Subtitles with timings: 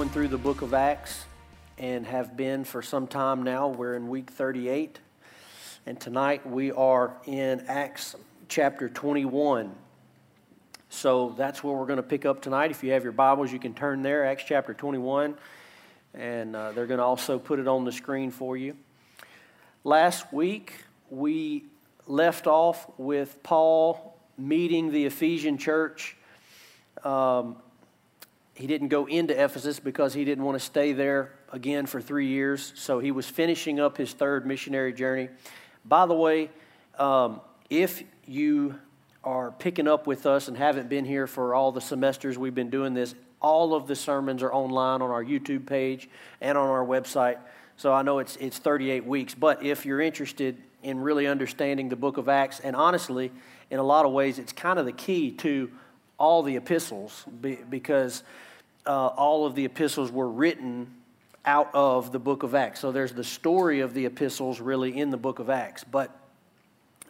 [0.00, 1.26] going through the book of Acts
[1.76, 3.68] and have been for some time now.
[3.68, 4.98] We're in week 38.
[5.84, 8.16] And tonight we are in Acts
[8.48, 9.70] chapter 21.
[10.88, 12.70] So that's where we're going to pick up tonight.
[12.70, 15.34] If you have your Bibles, you can turn there, Acts chapter 21.
[16.14, 18.78] And uh, they're going to also put it on the screen for you.
[19.84, 20.72] Last week,
[21.10, 21.66] we
[22.06, 26.16] left off with Paul meeting the Ephesian church.
[27.04, 27.56] Um,
[28.54, 32.26] he didn't go into Ephesus because he didn't want to stay there again for three
[32.26, 32.72] years.
[32.76, 35.28] So he was finishing up his third missionary journey.
[35.84, 36.50] By the way,
[36.98, 37.40] um,
[37.70, 38.74] if you
[39.24, 42.70] are picking up with us and haven't been here for all the semesters we've been
[42.70, 46.08] doing this, all of the sermons are online on our YouTube page
[46.40, 47.38] and on our website.
[47.76, 51.96] So I know it's, it's 38 weeks, but if you're interested in really understanding the
[51.96, 53.32] book of Acts, and honestly,
[53.70, 55.70] in a lot of ways, it's kind of the key to
[56.20, 57.24] all the epistles
[57.70, 58.22] because
[58.86, 60.86] uh, all of the epistles were written
[61.46, 62.78] out of the book of Acts.
[62.78, 65.82] So there's the story of the epistles really in the book of Acts.
[65.82, 66.14] But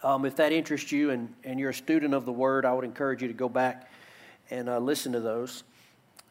[0.05, 2.85] um, if that interests you and, and you're a student of the word, I would
[2.85, 3.91] encourage you to go back
[4.49, 5.65] and uh, listen to those,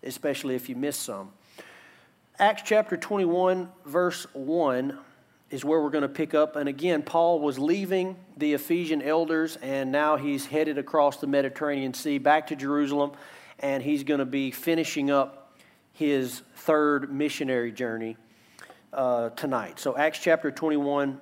[0.02, 1.32] especially if you missed some.
[2.40, 4.98] Acts chapter 21, verse 1
[5.50, 6.56] is where we're going to pick up.
[6.56, 11.94] And again, Paul was leaving the Ephesian elders, and now he's headed across the Mediterranean
[11.94, 13.12] Sea back to Jerusalem
[13.60, 15.54] and he's going to be finishing up
[15.94, 18.18] his third missionary journey
[18.94, 19.80] uh, tonight.
[19.80, 21.20] So, Acts chapter 21,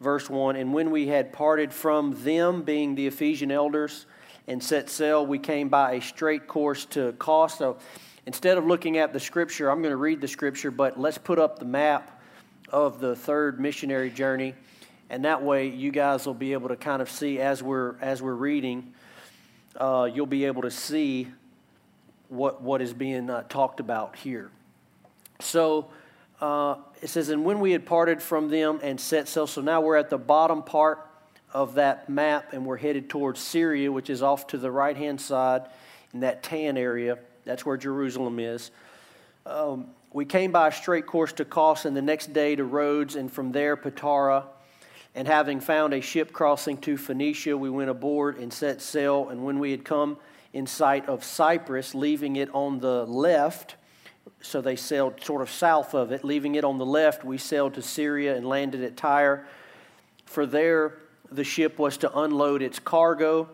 [0.00, 4.06] verse 1 And when we had parted from them, being the Ephesian elders,
[4.46, 7.14] and set sail, we came by a straight course to.
[7.20, 7.78] So,
[8.26, 11.38] instead of looking at the scripture, I'm going to read the scripture, but let's put
[11.38, 12.21] up the map
[12.72, 14.54] of the third missionary journey.
[15.10, 18.22] And that way, you guys will be able to kind of see as we're, as
[18.22, 18.94] we're reading,
[19.76, 21.28] uh, you'll be able to see
[22.28, 24.50] what, what is being uh, talked about here.
[25.40, 25.90] So
[26.40, 29.82] uh, it says, And when we had parted from them and set sail, so now
[29.82, 31.06] we're at the bottom part
[31.52, 35.20] of that map and we're headed towards Syria, which is off to the right hand
[35.20, 35.66] side
[36.14, 37.18] in that tan area.
[37.44, 38.70] That's where Jerusalem is.
[39.44, 43.16] Um, we came by a straight course to Kos, and the next day to Rhodes,
[43.16, 44.44] and from there Patara.
[45.14, 49.28] And having found a ship crossing to Phoenicia, we went aboard and set sail.
[49.28, 50.16] And when we had come
[50.52, 53.76] in sight of Cyprus, leaving it on the left.
[54.40, 56.24] So they sailed sort of south of it.
[56.24, 59.46] Leaving it on the left, we sailed to Syria and landed at Tyre.
[60.24, 60.98] For there,
[61.30, 63.48] the ship was to unload its cargo.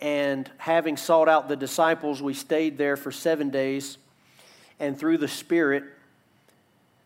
[0.00, 3.98] And having sought out the disciples, we stayed there for seven days.
[4.80, 5.84] And through the Spirit,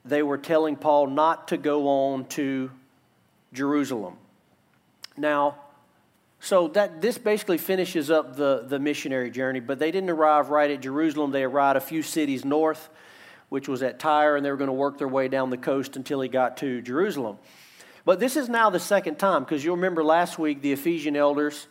[0.05, 2.71] they were telling Paul not to go on to
[3.53, 4.17] Jerusalem.
[5.17, 5.57] Now,
[6.41, 10.71] so that this basically finishes up the, the missionary journey, but they didn't arrive right
[10.71, 11.31] at Jerusalem.
[11.31, 12.89] They arrived a few cities north,
[13.49, 15.95] which was at Tyre, and they were going to work their way down the coast
[15.95, 17.39] until he got to Jerusalem.
[18.05, 21.69] But this is now the second time, because you'll remember last week the Ephesian elders,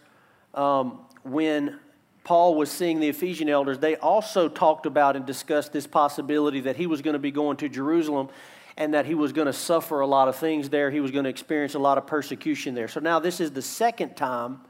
[0.54, 1.78] um, when
[2.24, 6.76] Paul was seeing the Ephesian elders, they also talked about and discussed this possibility that
[6.76, 8.30] he was going to be going to Jerusalem
[8.78, 10.92] and that he was going to suffer a lot of things there.
[10.92, 12.88] He was going to experience a lot of persecution there.
[12.88, 14.62] So now this is the second time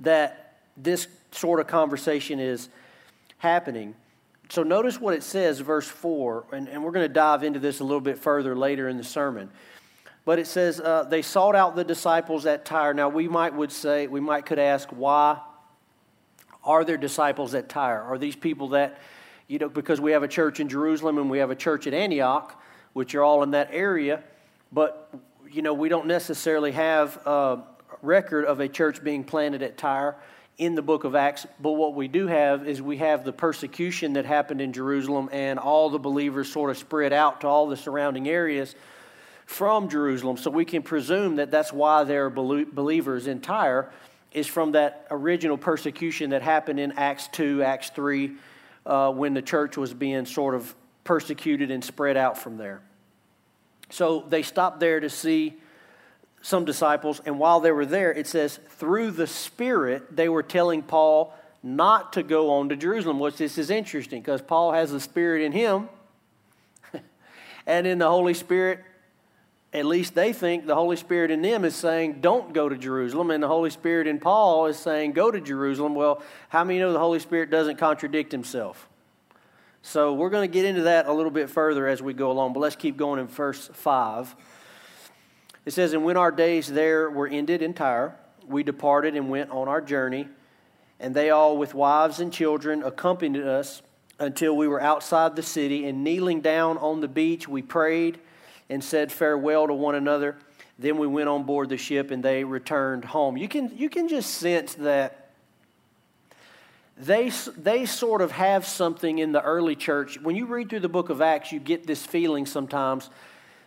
[0.00, 2.68] that this sort of conversation is
[3.38, 3.94] happening.
[4.48, 7.80] So notice what it says, verse 4, and, and we're going to dive into this
[7.80, 9.50] a little bit further later in the sermon.
[10.24, 12.94] But it says, uh, they sought out the disciples at Tyre.
[12.94, 15.40] Now, we might would say, we might could ask, why
[16.64, 18.02] are there disciples at Tyre?
[18.02, 19.00] Are these people that,
[19.48, 21.94] you know, because we have a church in Jerusalem and we have a church at
[21.94, 22.60] Antioch,
[22.92, 24.22] which are all in that area,
[24.70, 25.12] but
[25.50, 27.62] you know we don't necessarily have a
[28.00, 30.16] record of a church being planted at Tyre
[30.58, 31.46] in the book of Acts.
[31.60, 35.58] But what we do have is we have the persecution that happened in Jerusalem, and
[35.58, 38.74] all the believers sort of spread out to all the surrounding areas
[39.46, 40.36] from Jerusalem.
[40.36, 43.90] So we can presume that that's why there are believers in Tyre,
[44.34, 48.32] is from that original persecution that happened in Acts 2, Acts 3,
[48.84, 50.74] uh, when the church was being sort of
[51.04, 52.80] persecuted and spread out from there.
[53.90, 55.54] So they stopped there to see
[56.40, 60.82] some disciples, and while they were there, it says, through the Spirit, they were telling
[60.82, 64.98] Paul not to go on to Jerusalem, which this is interesting because Paul has the
[64.98, 65.88] Spirit in him,
[67.66, 68.80] and in the Holy Spirit,
[69.72, 73.30] at least they think the Holy Spirit in them is saying, don't go to Jerusalem,
[73.30, 75.94] and the Holy Spirit in Paul is saying, go to Jerusalem.
[75.94, 78.88] Well, how many know the Holy Spirit doesn't contradict himself?
[79.80, 82.52] So we're going to get into that a little bit further as we go along,
[82.52, 84.36] but let's keep going in verse 5.
[85.64, 88.14] It says, And when our days there were ended in Tyre,
[88.46, 90.28] we departed and went on our journey,
[91.00, 93.80] and they all with wives and children accompanied us
[94.18, 98.20] until we were outside the city, and kneeling down on the beach, we prayed
[98.68, 100.36] and said farewell to one another.
[100.78, 103.36] Then we went on board the ship and they returned home.
[103.36, 105.30] You can, you can just sense that
[106.96, 110.20] they, they sort of have something in the early church.
[110.20, 113.10] When you read through the book of Acts, you get this feeling sometimes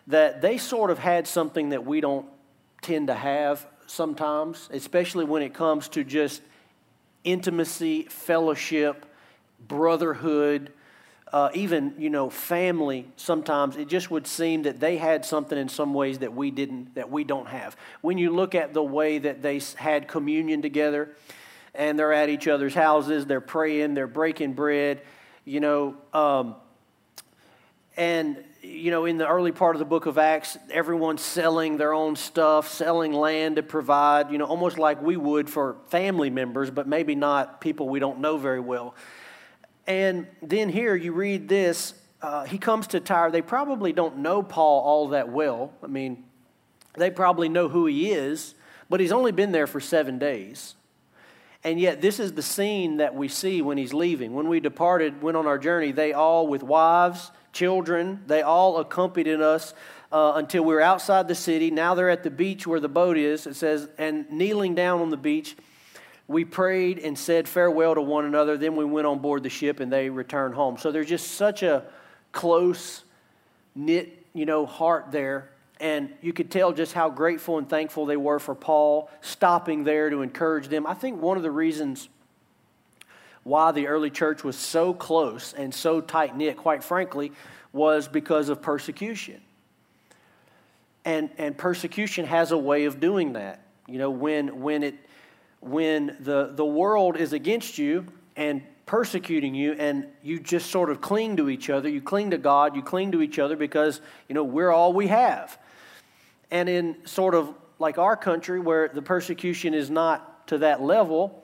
[0.08, 2.28] that they sort of had something that we don't
[2.82, 6.42] tend to have sometimes, especially when it comes to just
[7.24, 9.06] intimacy, fellowship,
[9.68, 10.72] brotherhood,
[11.34, 15.68] uh, even you know family sometimes it just would seem that they had something in
[15.68, 17.76] some ways that we didn't that we don't have.
[18.02, 21.16] When you look at the way that they had communion together
[21.74, 25.02] and they're at each other's houses they're praying they're breaking bread
[25.44, 26.56] you know um,
[27.98, 31.94] and you know in the early part of the book of acts everyone's selling their
[31.94, 36.72] own stuff selling land to provide you know almost like we would for family members
[36.72, 38.96] but maybe not people we don't know very well
[39.88, 41.94] and then here you read this.
[42.22, 43.30] Uh, he comes to Tyre.
[43.30, 45.72] They probably don't know Paul all that well.
[45.84, 46.24] I mean,
[46.96, 48.56] they probably know who he is,
[48.90, 50.76] but he's only been there for seven days.
[51.64, 54.34] And yet, this is the scene that we see when he's leaving.
[54.34, 59.42] When we departed, went on our journey, they all, with wives, children, they all accompanied
[59.42, 59.74] us
[60.12, 61.72] uh, until we were outside the city.
[61.72, 63.48] Now they're at the beach where the boat is.
[63.48, 65.58] It says, and kneeling down on the beach,
[66.28, 68.58] we prayed and said farewell to one another.
[68.58, 70.78] Then we went on board the ship and they returned home.
[70.78, 71.84] So there's just such a
[72.32, 73.04] close
[73.76, 75.52] knit, you know, heart there.
[75.80, 80.10] And you could tell just how grateful and thankful they were for Paul stopping there
[80.10, 80.88] to encourage them.
[80.88, 82.10] I think one of the reasons
[83.44, 87.32] why the early church was so close and so tight knit, quite frankly,
[87.74, 89.42] was because of persecution.
[91.04, 93.60] And, and persecution has a way of doing that.
[93.88, 94.96] You know, when, when it
[95.66, 101.02] when the, the world is against you and persecuting you and you just sort of
[101.02, 104.36] cling to each other you cling to god you cling to each other because you
[104.36, 105.58] know we're all we have.
[106.52, 111.44] And in sort of like our country where the persecution is not to that level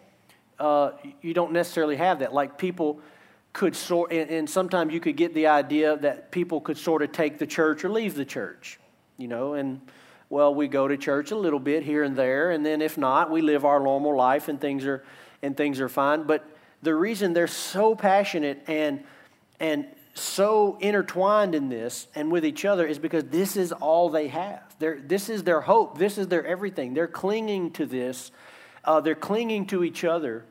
[0.59, 0.91] uh,
[1.21, 2.31] you don't necessarily have that.
[2.31, 2.99] Like people
[3.53, 7.11] could sort and, and sometimes you could get the idea that people could sort of
[7.11, 8.79] take the church or leave the church
[9.17, 9.81] you know and
[10.31, 13.29] well, we go to church a little bit here and there, and then if not,
[13.29, 15.03] we live our normal life and things are
[15.43, 16.23] and things are fine.
[16.23, 16.45] But
[16.81, 19.03] the reason they're so passionate and
[19.59, 24.29] and so intertwined in this and with each other is because this is all they
[24.29, 24.63] have.
[24.79, 25.97] They're, this is their hope.
[25.97, 26.93] This is their everything.
[26.93, 28.31] They're clinging to this.
[28.83, 30.43] Uh, they're clinging to each other.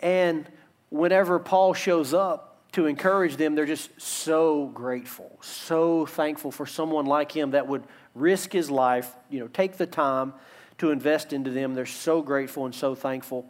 [0.00, 0.46] And
[0.90, 7.06] whenever Paul shows up to encourage them, they're just so grateful, so thankful for someone
[7.06, 7.82] like him that would
[8.20, 10.34] risk his life, you know, take the time
[10.78, 11.74] to invest into them.
[11.74, 13.46] They're so grateful and so thankful.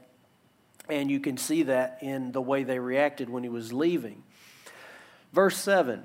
[0.88, 4.22] And you can see that in the way they reacted when he was leaving.
[5.32, 6.02] Verse 7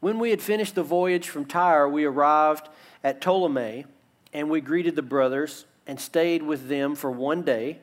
[0.00, 2.68] When we had finished the voyage from Tyre, we arrived
[3.02, 3.86] at Ptolemais,
[4.32, 7.78] and we greeted the brothers and stayed with them for one day.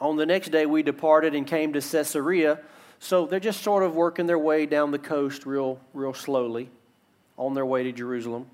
[0.00, 2.60] On the next day, we departed and came to Caesarea.
[3.00, 6.70] So they're just sort of working their way down the coast real, real slowly
[7.40, 8.46] on their way to Jerusalem.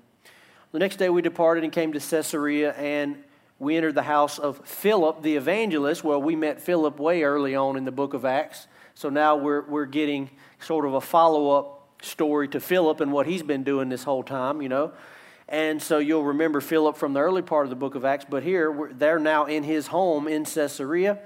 [0.71, 3.17] The next day we departed and came to Caesarea, and
[3.59, 6.03] we entered the house of Philip the evangelist.
[6.03, 8.67] Well, we met Philip way early on in the book of Acts.
[8.95, 10.29] So now we're, we're getting
[10.59, 14.23] sort of a follow up story to Philip and what he's been doing this whole
[14.23, 14.93] time, you know.
[15.49, 18.41] And so you'll remember Philip from the early part of the book of Acts, but
[18.41, 21.19] here they're now in his home in Caesarea.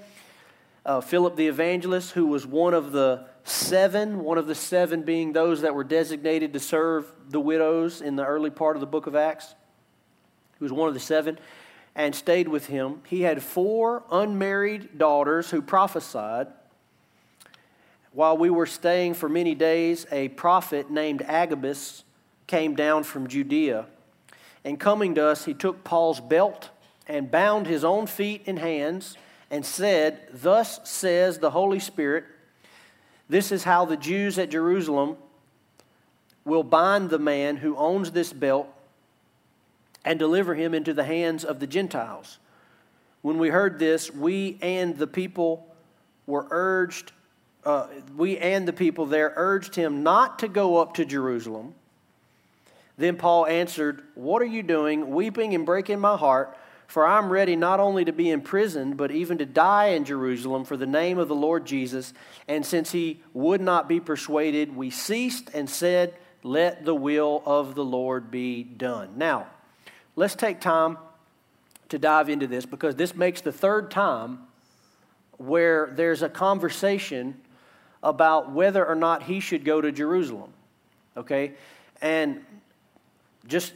[0.83, 5.33] Uh, Philip the evangelist, who was one of the seven, one of the seven being
[5.33, 9.07] those that were designated to serve the widows in the early part of the book
[9.07, 9.55] of Acts.
[10.57, 11.39] He was one of the seven
[11.95, 13.01] and stayed with him.
[13.07, 16.47] He had four unmarried daughters who prophesied.
[18.13, 22.03] While we were staying for many days, a prophet named Agabus
[22.47, 23.85] came down from Judea.
[24.63, 26.69] And coming to us, he took Paul's belt
[27.07, 29.17] and bound his own feet and hands
[29.49, 32.25] and said, Thus says the Holy Spirit,
[33.31, 35.15] this is how the Jews at Jerusalem
[36.43, 38.67] will bind the man who owns this belt
[40.03, 42.39] and deliver him into the hands of the Gentiles.
[43.21, 45.65] When we heard this, we and the people
[46.27, 47.13] were urged,
[47.63, 51.73] uh, we and the people there urged him not to go up to Jerusalem.
[52.97, 56.57] Then Paul answered, What are you doing, weeping and breaking my heart?
[56.91, 60.65] For I am ready not only to be imprisoned, but even to die in Jerusalem
[60.65, 62.13] for the name of the Lord Jesus.
[62.49, 67.75] And since he would not be persuaded, we ceased and said, Let the will of
[67.75, 69.11] the Lord be done.
[69.15, 69.47] Now,
[70.17, 70.97] let's take time
[71.87, 74.39] to dive into this because this makes the third time
[75.37, 77.39] where there's a conversation
[78.03, 80.51] about whether or not he should go to Jerusalem.
[81.15, 81.53] Okay?
[82.01, 82.43] And
[83.47, 83.71] just,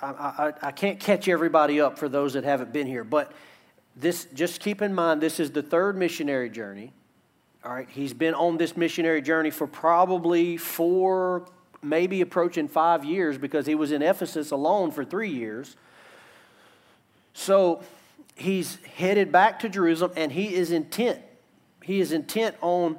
[0.00, 3.32] I, I, I can't catch everybody up for those that haven't been here, but
[3.96, 6.92] this, just keep in mind, this is the third missionary journey.
[7.64, 11.46] All right, he's been on this missionary journey for probably four,
[11.82, 15.76] maybe approaching five years because he was in Ephesus alone for three years.
[17.34, 17.82] So
[18.34, 21.20] he's headed back to Jerusalem and he is intent.
[21.82, 22.98] He is intent on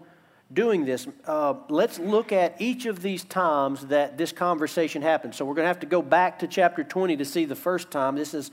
[0.53, 1.07] doing this.
[1.25, 5.35] Uh, let's look at each of these times that this conversation happened.
[5.35, 7.91] So we're going to have to go back to chapter 20 to see the first
[7.91, 8.15] time.
[8.15, 8.51] This is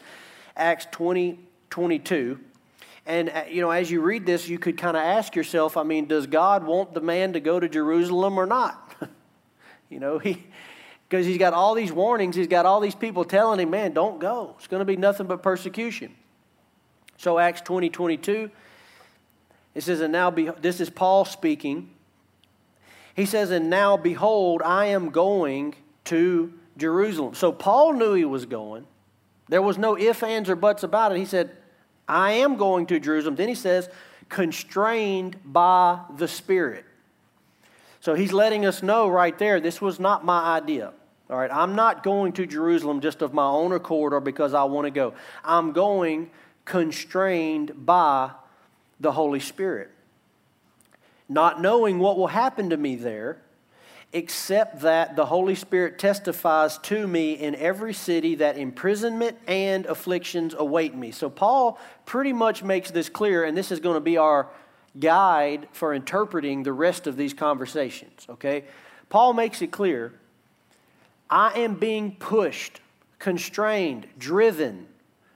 [0.57, 1.39] Acts 20,
[1.69, 2.41] 22.
[3.07, 5.83] And, uh, you know, as you read this, you could kind of ask yourself, I
[5.83, 8.95] mean, does God want the man to go to Jerusalem or not?
[9.91, 10.47] you know, he,
[11.09, 14.21] because he's got all these warnings, he's got all these people telling him, man, don't
[14.21, 14.55] go.
[14.59, 16.15] It's going to be nothing but persecution.
[17.17, 18.51] So, Acts 20, 22,
[19.75, 21.91] it says, and now, be, this is Paul speaking.
[23.15, 25.75] He says, and now behold, I am going
[26.07, 27.35] to Jerusalem.
[27.35, 28.87] So, Paul knew he was going.
[29.49, 31.19] There was no ifs, ands, or buts about it.
[31.19, 31.57] He said,
[32.09, 33.37] I am going to Jerusalem.
[33.37, 33.89] Then he says,
[34.29, 36.85] constrained by the Spirit.
[38.01, 40.93] So he's letting us know right there this was not my idea.
[41.29, 44.65] All right, I'm not going to Jerusalem just of my own accord or because I
[44.65, 45.15] want to go.
[45.45, 46.31] I'm going
[46.65, 48.31] constrained by
[49.01, 49.91] the Holy Spirit.
[51.29, 53.41] Not knowing what will happen to me there,
[54.13, 60.55] except that the Holy Spirit testifies to me in every city that imprisonment and afflictions
[60.57, 61.13] await me.
[61.13, 64.49] So, Paul pretty much makes this clear, and this is going to be our
[64.99, 68.65] guide for interpreting the rest of these conversations, okay?
[69.09, 70.13] Paul makes it clear
[71.29, 72.81] I am being pushed,
[73.21, 74.89] constrained, driven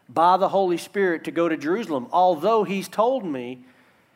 [0.09, 3.65] by the Holy Spirit to go to Jerusalem, although he's told me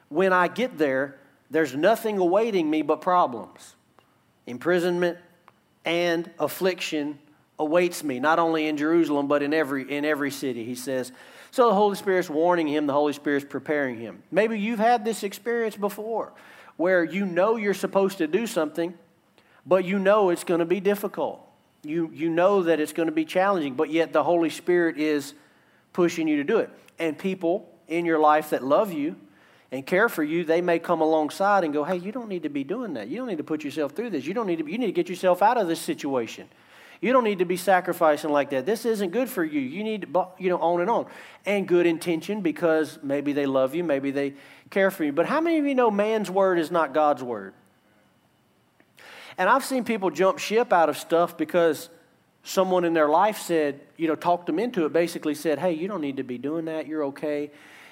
[0.09, 1.19] when I get there,
[1.51, 3.75] there's nothing awaiting me but problems
[4.47, 5.19] imprisonment,
[5.85, 7.19] and affliction
[7.59, 11.13] awaits me, not only in Jerusalem, but in every, in every city, he says.
[11.51, 14.23] So the Holy Spirit's warning him, the Holy Spirit's preparing him.
[14.31, 16.33] Maybe you've had this experience before
[16.77, 18.95] where you know you're supposed to do something,
[19.67, 21.45] but you know it's going to be difficult.
[21.83, 25.35] You, you know that it's going to be challenging, but yet the Holy Spirit is
[25.99, 26.71] pushing you to do it.
[27.01, 29.17] And people in your life that love you,
[29.73, 32.49] and care for you, they may come alongside and go, "Hey, you don't need to
[32.49, 33.09] be doing that.
[33.09, 34.25] You don't need to put yourself through this.
[34.25, 34.71] You don't need to.
[34.71, 36.49] You need to get yourself out of this situation.
[37.01, 38.65] You don't need to be sacrificing like that.
[38.65, 39.61] This isn't good for you.
[39.61, 41.07] You need to, you know, on and on.
[41.45, 44.35] And good intention because maybe they love you, maybe they
[44.71, 45.13] care for you.
[45.13, 47.55] But how many of you know man's word is not God's word?
[49.37, 51.91] And I've seen people jump ship out of stuff because
[52.49, 54.93] someone in their life said, you know, talked them into it.
[54.93, 56.87] Basically said, "Hey, you don't need to be doing that.
[56.87, 57.51] You're okay."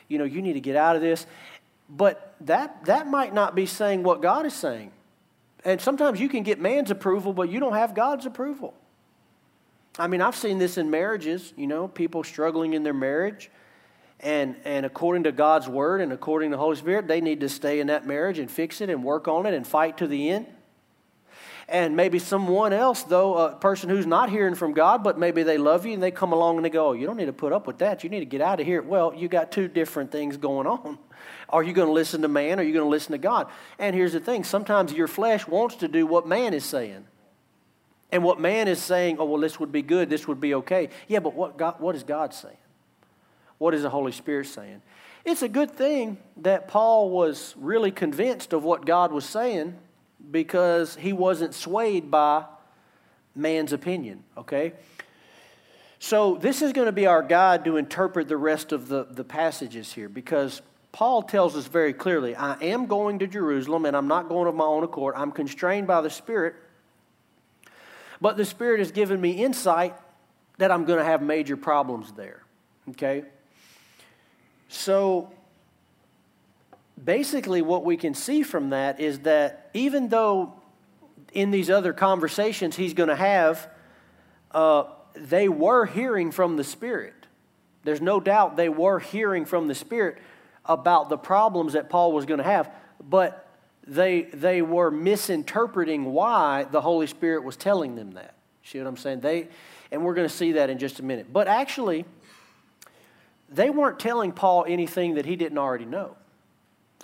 [0.08, 1.26] You know, you need to get out of this.
[1.88, 4.92] But that, that might not be saying what God is saying.
[5.64, 8.75] And sometimes you can get man's approval, but you don't have God's approval.
[9.98, 13.50] I mean, I've seen this in marriages, you know, people struggling in their marriage.
[14.20, 17.48] And, and according to God's word and according to the Holy Spirit, they need to
[17.48, 20.30] stay in that marriage and fix it and work on it and fight to the
[20.30, 20.46] end.
[21.68, 25.58] And maybe someone else, though, a person who's not hearing from God, but maybe they
[25.58, 27.52] love you and they come along and they go, oh, You don't need to put
[27.52, 28.04] up with that.
[28.04, 28.82] You need to get out of here.
[28.82, 30.99] Well, you got two different things going on.
[31.49, 33.49] Are you going to listen to man or are you going to listen to God?
[33.78, 37.06] And here's the thing sometimes your flesh wants to do what man is saying.
[38.11, 40.90] And what man is saying, oh, well, this would be good, this would be okay.
[41.06, 42.56] Yeah, but what, God, what is God saying?
[43.58, 44.82] What is the Holy Spirit saying?
[45.25, 49.76] It's a good thing that Paul was really convinced of what God was saying
[50.30, 52.45] because he wasn't swayed by
[53.35, 54.73] man's opinion, okay?
[55.99, 59.25] So, this is going to be our guide to interpret the rest of the, the
[59.25, 60.61] passages here because
[60.92, 64.54] Paul tells us very clearly I am going to Jerusalem and I'm not going of
[64.54, 65.14] my own accord.
[65.16, 66.54] I'm constrained by the Spirit,
[68.21, 69.95] but the Spirit has given me insight
[70.59, 72.42] that I'm going to have major problems there.
[72.90, 73.25] Okay?
[74.68, 75.33] So,
[77.02, 80.54] basically, what we can see from that is that even though
[81.32, 83.68] in these other conversations he's going to have,
[84.52, 84.84] uh,
[85.14, 87.14] they were hearing from the Spirit.
[87.84, 90.18] There's no doubt they were hearing from the Spirit
[90.64, 93.48] about the problems that Paul was going to have, but
[93.86, 98.34] they, they were misinterpreting why the Holy Spirit was telling them that.
[98.64, 99.20] See what I'm saying?
[99.20, 99.48] They,
[99.92, 101.32] and we're going to see that in just a minute.
[101.32, 102.04] But actually,
[103.48, 106.16] they weren't telling Paul anything that he didn't already know.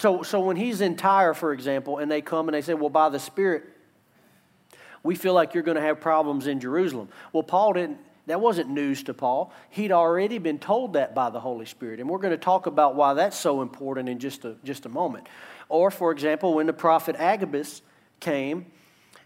[0.03, 2.91] So, so when he's in Tyre, for example, and they come and they say, Well,
[2.91, 3.63] by the Spirit,
[5.05, 7.09] we feel like you're going to have problems in Jerusalem.
[7.33, 9.53] Well, Paul didn't, That wasn't news to Paul.
[9.71, 12.01] He'd already been told that by the Holy Spirit.
[12.01, 14.89] And we're going to talk about why that's so important in just a, just a
[14.89, 15.29] moment.
[15.69, 17.81] Or, for example, when the prophet Agabus
[18.19, 18.67] came,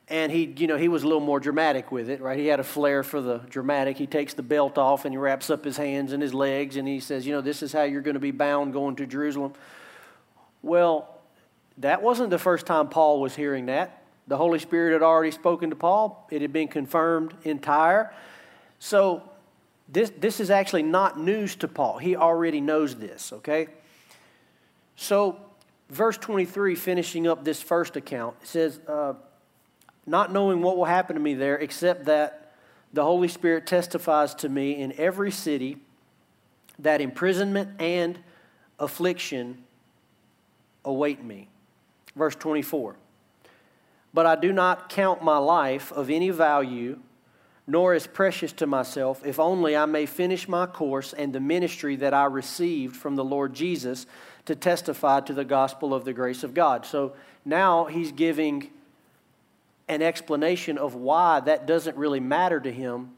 [0.09, 2.38] and he, you know, he was a little more dramatic with it, right?
[2.38, 3.97] He had a flair for the dramatic.
[3.97, 6.87] He takes the belt off and he wraps up his hands and his legs and
[6.87, 9.54] he says, you know, this is how you're going to be bound going to Jerusalem.
[10.66, 11.08] Well,
[11.78, 14.02] that wasn't the first time Paul was hearing that.
[14.26, 18.12] The Holy Spirit had already spoken to Paul, it had been confirmed in Tyre.
[18.80, 19.23] So
[19.88, 21.99] this, this is actually not news to Paul.
[21.99, 23.68] He already knows this, okay?
[24.96, 25.37] So,
[25.88, 29.14] verse 23, finishing up this first account, says, uh,
[30.04, 32.54] Not knowing what will happen to me there, except that
[32.92, 35.76] the Holy Spirit testifies to me in every city
[36.80, 38.18] that imprisonment and
[38.80, 39.62] affliction
[40.87, 41.49] await me.
[42.14, 42.97] Verse 24.
[44.14, 47.00] But I do not count my life of any value,
[47.66, 51.97] nor as precious to myself, if only I may finish my course and the ministry
[51.97, 54.07] that I received from the Lord Jesus
[54.47, 56.87] to testify to the gospel of the grace of God.
[56.87, 57.14] So
[57.45, 58.71] now he's giving
[59.88, 63.11] an explanation of why that doesn't really matter to him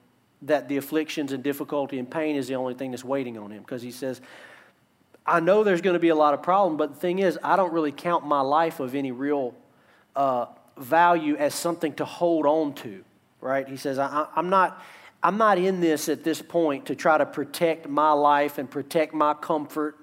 [0.43, 3.63] that the afflictions and difficulty and pain is the only thing that's waiting on him.
[3.63, 4.21] Because he says,
[5.29, 7.57] I know there's going to be a lot of problem, but the thing is, I
[7.57, 9.55] don't really count my life of any real
[10.17, 10.47] uh,
[10.79, 13.05] value as something to hold on to,
[13.43, 13.69] right?
[13.69, 14.83] He says, I, am not.
[15.21, 19.13] I'm not in this at this point to try to protect my life and protect
[19.13, 19.99] my comfort.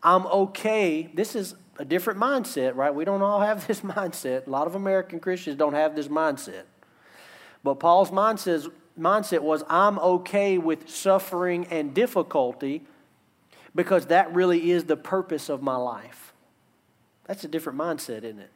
[0.00, 1.10] I'm okay.
[1.12, 2.94] This is a different mindset, right?
[2.94, 4.46] We don't all have this mindset.
[4.46, 6.62] A lot of American Christians don't have this mindset.
[7.64, 12.84] But Paul's mindset, mindset was I'm okay with suffering and difficulty
[13.74, 16.32] because that really is the purpose of my life.
[17.26, 18.50] That's a different mindset, isn't it?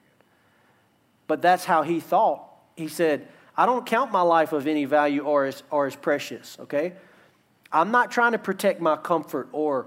[1.27, 2.45] But that's how he thought.
[2.77, 6.59] He said, I don't count my life of any value or as, or as precious,
[6.61, 6.93] okay?
[7.73, 9.87] I'm not trying to protect my comfort or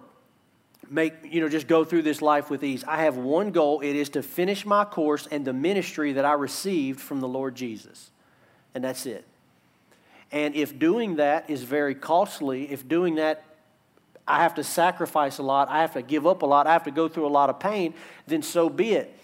[0.90, 2.84] make, you know, just go through this life with ease.
[2.88, 6.34] I have one goal it is to finish my course and the ministry that I
[6.34, 8.10] received from the Lord Jesus.
[8.74, 9.26] And that's it.
[10.32, 13.44] And if doing that is very costly, if doing that
[14.30, 16.84] I have to sacrifice a lot, I have to give up a lot, I have
[16.84, 17.96] to go through a lot of pain,
[18.28, 19.18] then so be it.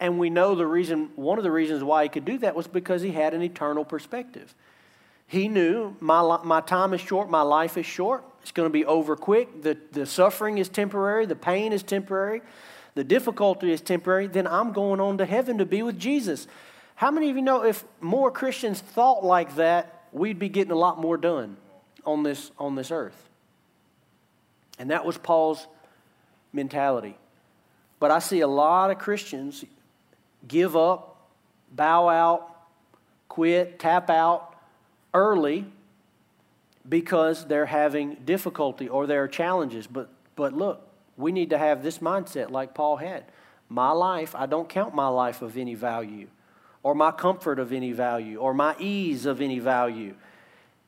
[0.00, 2.66] And we know the reason, one of the reasons why he could do that was
[2.66, 4.54] because he had an eternal perspective.
[5.26, 8.86] He knew my, my time is short, my life is short, it's going to be
[8.86, 12.40] over quick, the, the suffering is temporary, the pain is temporary,
[12.94, 16.48] the difficulty is temporary, then I'm going on to heaven to be with Jesus.
[16.94, 20.76] How many of you know if more Christians thought like that, we'd be getting a
[20.76, 21.58] lot more done
[22.06, 23.29] on this, on this earth?
[24.80, 25.66] And that was Paul's
[26.54, 27.18] mentality.
[28.00, 29.62] But I see a lot of Christians
[30.48, 31.28] give up,
[31.70, 32.50] bow out,
[33.28, 34.56] quit, tap out
[35.12, 35.66] early
[36.88, 39.86] because they're having difficulty or there are challenges.
[39.86, 40.88] But, but look,
[41.18, 43.24] we need to have this mindset like Paul had.
[43.68, 46.28] My life, I don't count my life of any value,
[46.82, 50.14] or my comfort of any value, or my ease of any value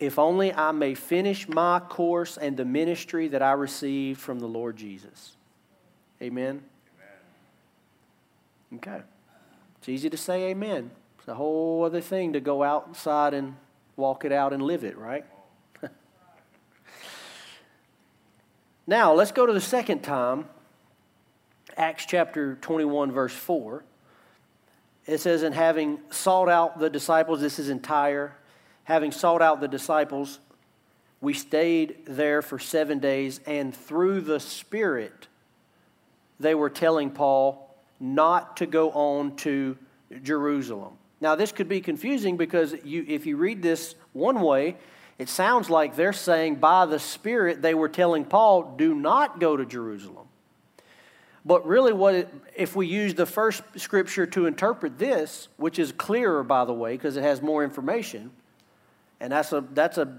[0.02, 4.48] if only I may finish my course and the ministry that I received from the
[4.48, 5.36] Lord Jesus.
[6.20, 6.60] Amen?
[8.72, 8.78] amen.
[8.78, 9.02] Okay.
[9.78, 10.90] It's easy to say amen.
[11.20, 13.54] It's a whole other thing to go outside and
[13.94, 15.24] walk it out and live it, right?
[18.88, 20.46] now, let's go to the second time.
[21.76, 23.84] Acts chapter 21, verse 4.
[25.06, 28.36] It says, And having sought out the disciples, this is in Tyre
[28.92, 30.38] having sought out the disciples,
[31.22, 35.28] we stayed there for seven days, and through the Spirit,
[36.38, 39.78] they were telling Paul not to go on to
[40.22, 40.98] Jerusalem.
[41.22, 44.76] Now, this could be confusing because you, if you read this one way,
[45.18, 49.56] it sounds like they're saying by the Spirit they were telling Paul, do not go
[49.56, 50.26] to Jerusalem.
[51.46, 55.92] But really, what it, if we use the first scripture to interpret this, which is
[55.92, 58.32] clearer, by the way, because it has more information,
[59.22, 60.18] and that's a, that's a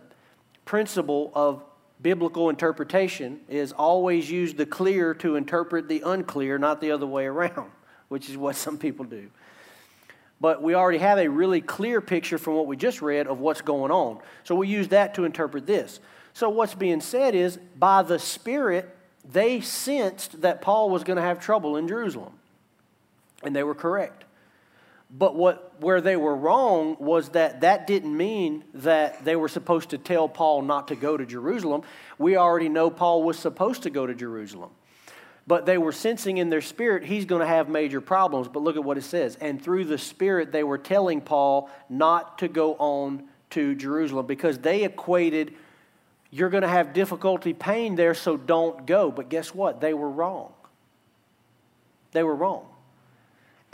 [0.64, 1.62] principle of
[2.02, 7.26] biblical interpretation is always use the clear to interpret the unclear, not the other way
[7.26, 7.70] around,
[8.08, 9.30] which is what some people do.
[10.40, 13.62] But we already have a really clear picture from what we just read of what's
[13.62, 14.20] going on.
[14.46, 16.00] So we use that to interpret this.
[16.34, 18.96] So what's being said is by the Spirit,
[19.30, 22.34] they sensed that Paul was going to have trouble in Jerusalem.
[23.44, 24.24] And they were correct.
[25.16, 29.92] But what, where they were wrong was that that didn't mean that they were supposed
[29.92, 31.84] to tell Paul not to go to Jerusalem.
[32.18, 34.72] We already know Paul was supposed to go to Jerusalem.
[35.46, 38.48] But they were sensing in their spirit he's going to have major problems.
[38.48, 39.36] But look at what it says.
[39.40, 44.58] And through the Spirit, they were telling Paul not to go on to Jerusalem because
[44.60, 45.54] they equated
[46.32, 49.12] you're going to have difficulty paying there, so don't go.
[49.12, 49.80] But guess what?
[49.80, 50.52] They were wrong.
[52.12, 52.66] They were wrong.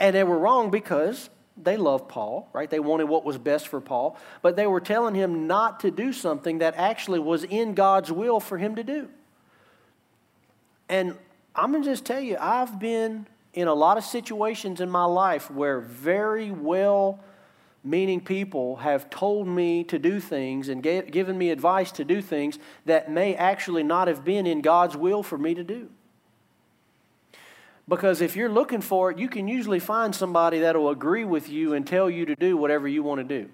[0.00, 1.30] And they were wrong because
[1.62, 2.68] they loved Paul, right?
[2.68, 6.12] They wanted what was best for Paul, but they were telling him not to do
[6.12, 9.08] something that actually was in God's will for him to do.
[10.88, 11.16] And
[11.54, 15.04] I'm going to just tell you, I've been in a lot of situations in my
[15.04, 17.20] life where very well
[17.82, 22.58] meaning people have told me to do things and given me advice to do things
[22.84, 25.88] that may actually not have been in God's will for me to do.
[27.90, 31.48] Because if you're looking for it, you can usually find somebody that will agree with
[31.48, 33.50] you and tell you to do whatever you want to do.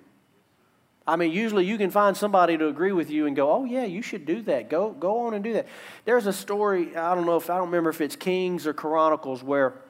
[1.07, 3.85] I mean, usually you can find somebody to agree with you and go, "Oh yeah,
[3.85, 4.69] you should do that.
[4.69, 5.67] Go go on and do that."
[6.05, 6.95] There's a story.
[6.95, 9.81] I don't know if I don't remember if it's Kings or Chronicles where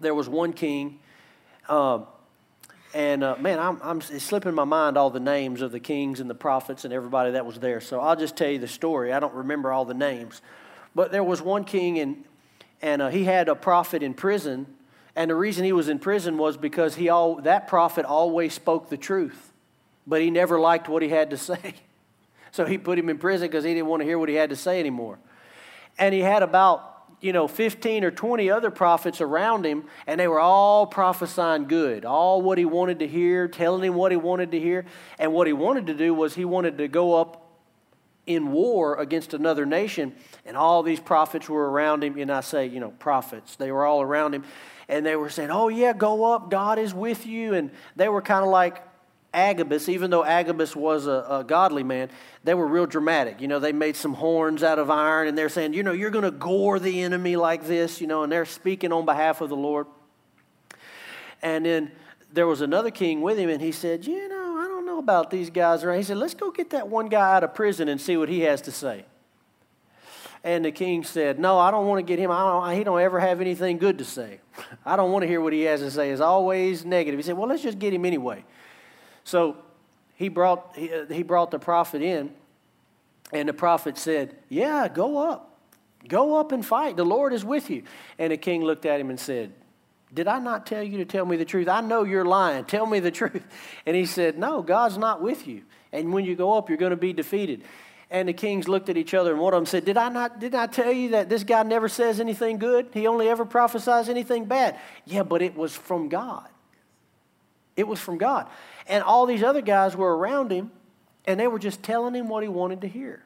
[0.00, 1.00] there was one king.
[1.68, 2.00] Uh,
[2.94, 6.20] and uh, man, I'm, I'm it's slipping my mind all the names of the kings
[6.20, 7.82] and the prophets and everybody that was there.
[7.82, 9.12] So I'll just tell you the story.
[9.12, 10.40] I don't remember all the names,
[10.94, 12.24] but there was one king, and
[12.82, 14.66] and uh, he had a prophet in prison.
[15.14, 18.90] And the reason he was in prison was because he all that prophet always spoke
[18.90, 19.52] the truth,
[20.06, 21.74] but he never liked what he had to say.
[22.50, 24.50] So he put him in prison because he didn't want to hear what he had
[24.50, 25.18] to say anymore.
[25.98, 30.28] And he had about you know, 15 or 20 other prophets around him, and they
[30.28, 34.50] were all prophesying good, all what he wanted to hear, telling him what he wanted
[34.50, 34.84] to hear.
[35.18, 37.45] And what he wanted to do was he wanted to go up
[38.26, 42.18] in war against another nation, and all these prophets were around him.
[42.18, 44.44] And I say, you know, prophets, they were all around him,
[44.88, 47.54] and they were saying, Oh, yeah, go up, God is with you.
[47.54, 48.82] And they were kind of like,
[49.36, 52.08] Agabus, even though Agabus was a, a, godly man,
[52.42, 53.38] they were real dramatic.
[53.42, 56.10] You know, they made some horns out of iron and they're saying, you know, you're
[56.10, 59.50] going to gore the enemy like this, you know, and they're speaking on behalf of
[59.50, 59.88] the Lord.
[61.42, 61.92] And then
[62.32, 64.35] there was another king with him and he said, you know,
[65.06, 65.84] about these guys.
[65.84, 65.98] Around.
[65.98, 68.40] He said, let's go get that one guy out of prison and see what he
[68.40, 69.04] has to say.
[70.42, 72.30] And the king said, No, I don't want to get him.
[72.30, 74.40] I don't, he don't ever have anything good to say.
[74.84, 76.10] I don't want to hear what he has to say.
[76.10, 77.18] It's always negative.
[77.18, 78.44] He said, Well, let's just get him anyway.
[79.24, 79.56] So
[80.14, 82.32] he brought, he, uh, he brought the prophet in,
[83.32, 85.58] and the prophet said, Yeah, go up.
[86.08, 86.96] Go up and fight.
[86.96, 87.82] The Lord is with you.
[88.18, 89.52] And the king looked at him and said,
[90.12, 91.68] Did I not tell you to tell me the truth?
[91.68, 92.64] I know you're lying.
[92.64, 93.44] Tell me the truth.
[93.84, 95.62] And he said, No, God's not with you.
[95.92, 97.62] And when you go up, you're going to be defeated.
[98.08, 100.38] And the kings looked at each other, and one of them said, Did I not
[100.38, 102.88] did I tell you that this guy never says anything good?
[102.92, 104.78] He only ever prophesies anything bad.
[105.04, 106.48] Yeah, but it was from God.
[107.76, 108.46] It was from God.
[108.86, 110.70] And all these other guys were around him,
[111.26, 113.25] and they were just telling him what he wanted to hear.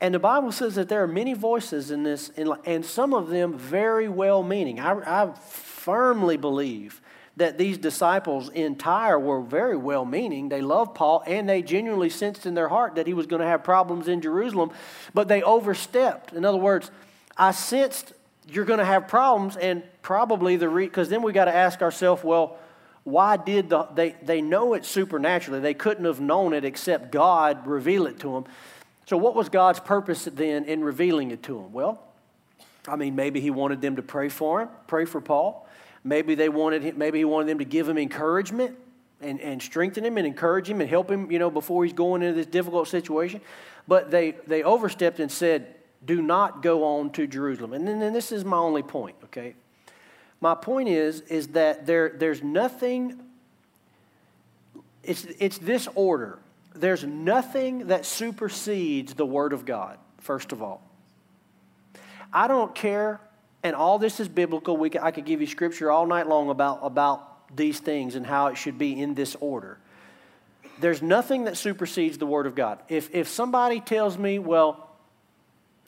[0.00, 3.56] And the Bible says that there are many voices in this, and some of them
[3.56, 4.80] very well meaning.
[4.80, 7.00] I, I firmly believe
[7.36, 10.48] that these disciples in Tyre were very well meaning.
[10.48, 13.46] They loved Paul, and they genuinely sensed in their heart that he was going to
[13.46, 14.70] have problems in Jerusalem,
[15.14, 16.32] but they overstepped.
[16.32, 16.90] In other words,
[17.36, 18.12] I sensed
[18.48, 22.22] you're going to have problems, and probably the because then we got to ask ourselves,
[22.22, 22.58] well,
[23.04, 25.60] why did the, they, they know it supernaturally.
[25.60, 28.44] They couldn't have known it except God reveal it to them.
[29.06, 31.72] So, what was God's purpose then in revealing it to them?
[31.72, 32.02] Well,
[32.88, 35.68] I mean, maybe He wanted them to pray for him, pray for Paul.
[36.02, 38.76] Maybe they wanted him, maybe He wanted them to give him encouragement
[39.20, 42.22] and, and strengthen him and encourage him and help him, you know, before he's going
[42.22, 43.40] into this difficult situation.
[43.88, 47.72] But they, they overstepped and said, do not go on to Jerusalem.
[47.72, 49.54] And then and this is my only point, okay?
[50.40, 53.20] My point is, is that there, there's nothing,
[55.02, 56.38] it's, it's this order.
[56.74, 60.82] There's nothing that supersedes the Word of God, first of all.
[62.32, 63.20] I don't care,
[63.62, 64.76] and all this is biblical.
[64.76, 68.48] We I could give you scripture all night long about, about these things and how
[68.48, 69.78] it should be in this order.
[70.80, 72.80] There's nothing that supersedes the Word of God.
[72.88, 74.90] If, if somebody tells me, well,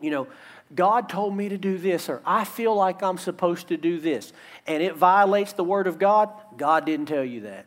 [0.00, 0.28] you know,
[0.72, 4.32] God told me to do this, or I feel like I'm supposed to do this,
[4.68, 7.66] and it violates the Word of God, God didn't tell you that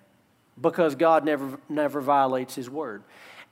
[0.61, 3.03] because God never, never violates His Word.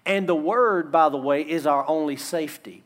[0.05, 2.83] And the Word, by the way, is our only safety.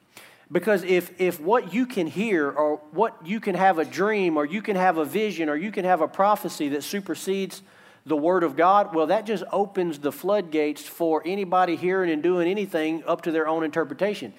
[0.52, 4.46] Because if, if what you can hear, or what you can have a dream, or
[4.46, 7.62] you can have a vision, or you can have a prophecy that supersedes
[8.06, 12.50] the Word of God, well, that just opens the floodgates for anybody hearing and doing
[12.50, 14.34] anything up to their own interpretation.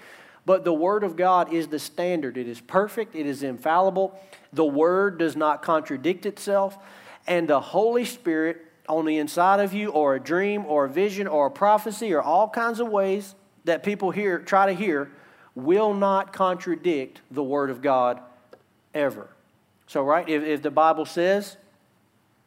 [0.45, 2.37] But the Word of God is the standard.
[2.37, 4.19] It is perfect, it is infallible.
[4.53, 6.77] The Word does not contradict itself.
[7.27, 8.67] And the Holy Spirit
[8.99, 12.23] on the inside of you, or a dream, or a vision, or a prophecy, or
[12.23, 15.11] all kinds of ways that people hear, try to hear,
[15.55, 18.21] will not contradict the Word of God
[18.95, 19.29] ever.
[19.87, 21.57] So, right, if, if the Bible says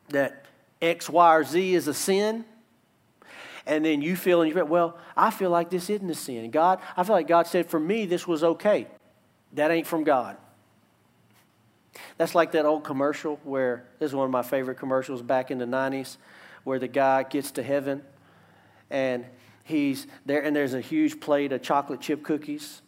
[0.09, 0.45] that
[0.81, 2.45] X, Y, or Z is a sin,
[3.65, 6.51] And then you feel in your well, I feel like this isn't a sin.
[6.51, 8.87] God, I feel like God said for me this was okay.
[9.53, 10.37] That ain't from God.
[12.17, 15.57] That's like that old commercial where this is one of my favorite commercials back in
[15.57, 16.17] the 90s
[16.63, 18.03] where the guy gets to heaven
[18.89, 19.25] and
[19.63, 22.81] he's there and there's a huge plate of chocolate chip cookies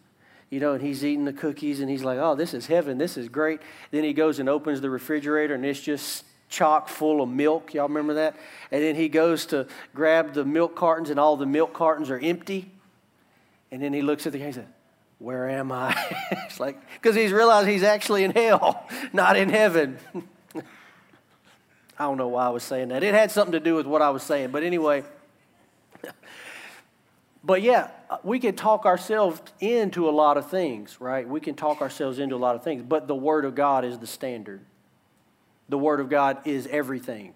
[0.49, 2.97] you know, and he's eating the cookies and he's like, oh, this is heaven.
[2.97, 3.59] This is great.
[3.91, 7.73] Then he goes and opens the refrigerator and it's just chock full of milk.
[7.73, 8.37] Y'all remember that?
[8.71, 12.19] And then he goes to grab the milk cartons and all the milk cartons are
[12.19, 12.71] empty.
[13.71, 14.65] And then he looks at the guy and says,
[15.19, 15.95] where am I?
[16.31, 19.97] it's like, because he's realized he's actually in hell, not in heaven.
[20.55, 23.03] I don't know why I was saying that.
[23.03, 24.51] It had something to do with what I was saying.
[24.51, 25.03] But anyway,
[27.43, 27.89] but yeah,
[28.23, 31.27] we can talk ourselves into a lot of things, right?
[31.27, 33.97] We can talk ourselves into a lot of things, but the Word of God is
[33.97, 34.61] the standard.
[35.69, 37.33] The Word of God is everything.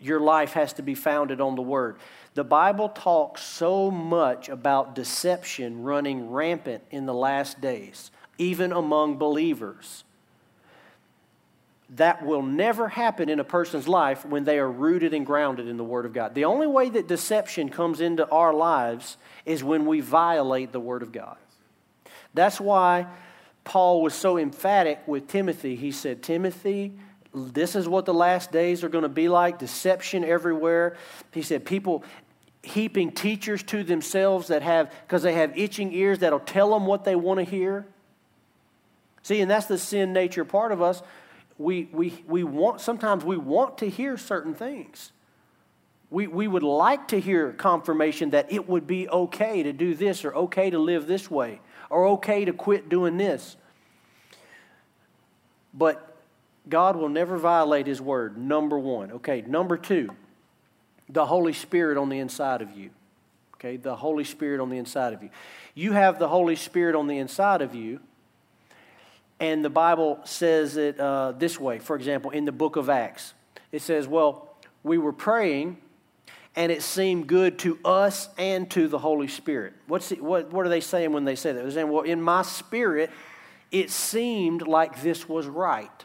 [0.00, 1.98] Your life has to be founded on the Word.
[2.34, 9.18] The Bible talks so much about deception running rampant in the last days, even among
[9.18, 10.04] believers
[11.90, 15.78] that will never happen in a person's life when they are rooted and grounded in
[15.78, 16.34] the Word of God.
[16.34, 21.02] The only way that deception comes into our lives is when we violate the Word
[21.02, 21.36] of God.
[22.34, 23.06] That's why
[23.64, 25.76] Paul was so emphatic with Timothy.
[25.76, 26.92] He said, Timothy,
[27.34, 30.96] this is what the last days are going to be like deception everywhere.
[31.32, 32.04] He said, people
[32.62, 37.04] heaping teachers to themselves that have, because they have itching ears that'll tell them what
[37.04, 37.86] they want to hear.
[39.22, 41.02] See, and that's the sin nature part of us
[41.58, 45.12] we, we, we want, sometimes we want to hear certain things.
[46.10, 50.24] We, we would like to hear confirmation that it would be okay to do this
[50.24, 51.60] or okay to live this way
[51.90, 53.56] or okay to quit doing this.
[55.74, 56.07] But
[56.68, 59.12] God will never violate His word, number one.
[59.12, 60.10] Okay, number two,
[61.08, 62.90] the Holy Spirit on the inside of you.
[63.54, 65.30] Okay, the Holy Spirit on the inside of you.
[65.74, 68.00] You have the Holy Spirit on the inside of you
[69.40, 71.78] and the Bible says it uh, this way.
[71.78, 73.34] For example, in the book of Acts,
[73.70, 75.78] it says, Well, we were praying,
[76.56, 79.74] and it seemed good to us and to the Holy Spirit.
[79.86, 81.62] What's what, what are they saying when they say that?
[81.62, 83.10] They're saying, Well, in my spirit,
[83.70, 86.04] it seemed like this was right.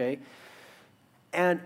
[0.00, 0.18] Okay?
[1.32, 1.60] And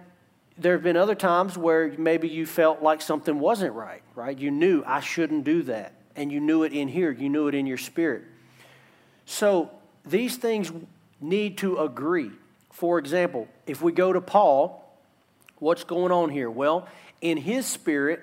[0.58, 4.36] there have been other times where maybe you felt like something wasn't right, right?
[4.36, 5.92] You knew I shouldn't do that.
[6.16, 8.22] And you knew it in here, you knew it in your spirit.
[9.26, 9.70] So
[10.04, 10.70] these things
[11.20, 12.30] need to agree.
[12.70, 14.84] For example, if we go to Paul,
[15.58, 16.50] what's going on here?
[16.50, 16.88] Well,
[17.20, 18.22] in his spirit,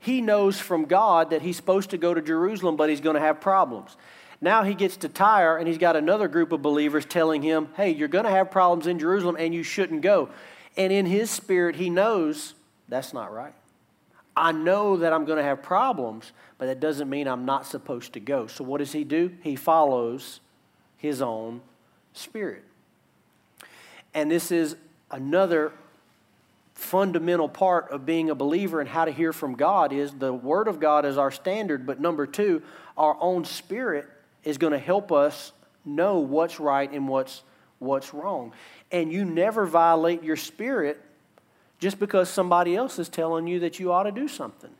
[0.00, 3.20] he knows from God that he's supposed to go to Jerusalem, but he's going to
[3.20, 3.96] have problems.
[4.42, 7.90] Now he gets to Tyre, and he's got another group of believers telling him, hey,
[7.90, 10.30] you're going to have problems in Jerusalem, and you shouldn't go.
[10.76, 12.54] And in his spirit, he knows
[12.88, 13.54] that's not right.
[14.36, 18.14] I know that I'm going to have problems, but that doesn't mean I'm not supposed
[18.14, 18.48] to go.
[18.48, 19.32] So what does he do?
[19.42, 20.40] He follows
[20.96, 21.60] his own
[22.12, 22.64] spirit.
[24.12, 24.74] And this is
[25.10, 25.72] another
[26.74, 30.66] fundamental part of being a believer and how to hear from God is the word
[30.66, 32.60] of God is our standard, but number 2,
[32.96, 34.08] our own spirit
[34.44, 35.52] is going to help us
[35.84, 37.42] know what's right and what's
[37.78, 38.52] what's wrong.
[38.92, 41.00] And you never violate your spirit
[41.80, 44.70] just because somebody else is telling you that you ought to do something.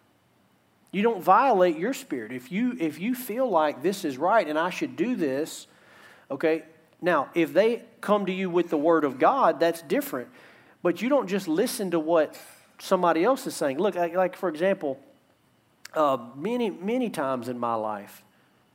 [0.92, 2.32] You don't violate your spirit.
[2.32, 5.66] If you if you feel like this is right and I should do this,
[6.32, 6.62] Okay?
[7.00, 10.28] Now, if they come to you with the word of God, that's different.
[10.82, 12.36] But you don't just listen to what
[12.78, 13.78] somebody else is saying.
[13.78, 14.98] Look, like, like for example,
[15.94, 18.24] uh, many, many times in my life,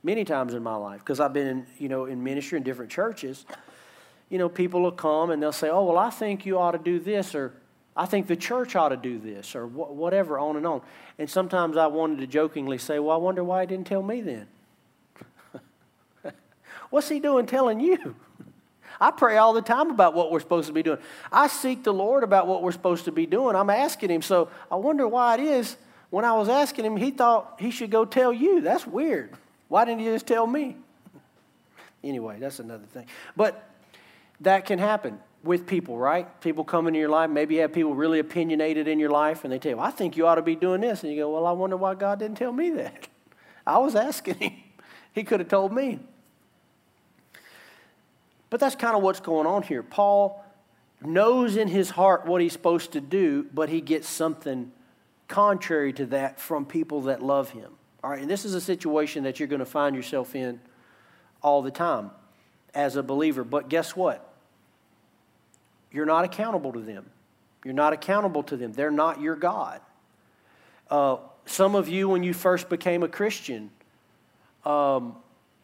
[0.02, 2.90] many times in my life, because I've been, in, you know, in ministry in different
[2.90, 3.44] churches,
[4.28, 6.78] you know, people will come and they'll say, oh, well, I think you ought to
[6.78, 7.54] do this, or
[7.96, 10.82] I think the church ought to do this, or wh- whatever, on and on.
[11.18, 14.20] And sometimes I wanted to jokingly say, well, I wonder why he didn't tell me
[14.20, 14.46] then.
[16.90, 18.14] What's he doing telling you?
[19.00, 20.98] I pray all the time about what we're supposed to be doing.
[21.30, 23.54] I seek the Lord about what we're supposed to be doing.
[23.54, 24.22] I'm asking him.
[24.22, 25.76] So I wonder why it is
[26.10, 28.60] when I was asking him, he thought he should go tell you.
[28.60, 29.36] That's weird.
[29.68, 30.76] Why didn't you just tell me?
[32.02, 33.06] Anyway, that's another thing.
[33.36, 33.68] But
[34.40, 36.40] that can happen with people, right?
[36.40, 37.30] People come into your life.
[37.30, 40.16] Maybe you have people really opinionated in your life, and they tell you, I think
[40.16, 41.02] you ought to be doing this.
[41.02, 43.08] And you go, Well, I wonder why God didn't tell me that.
[43.66, 44.52] I was asking him.
[45.14, 45.98] He could have told me.
[48.50, 49.82] But that's kind of what's going on here.
[49.82, 50.44] Paul
[51.02, 54.70] knows in his heart what he's supposed to do, but he gets something
[55.26, 57.77] contrary to that from people that love him.
[58.02, 60.60] All right, and this is a situation that you're going to find yourself in
[61.42, 62.10] all the time
[62.74, 63.42] as a believer.
[63.42, 64.32] But guess what?
[65.90, 67.06] You're not accountable to them.
[67.64, 68.72] You're not accountable to them.
[68.72, 69.80] They're not your God.
[70.90, 73.70] Uh, some of you, when you first became a Christian,
[74.64, 75.16] um,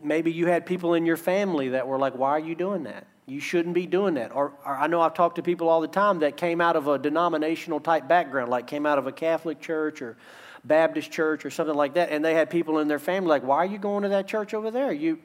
[0.03, 3.07] maybe you had people in your family that were like, Why are you doing that?
[3.27, 4.35] You shouldn't be doing that.
[4.35, 6.89] Or, or, I know I've talked to people all the time that came out of
[6.89, 10.17] a denominational type background, like came out of a Catholic church or
[10.65, 13.59] Baptist church or something like that, and they had people in their family like, "Why
[13.59, 14.93] are you going to that church over there?
[14.93, 15.19] You,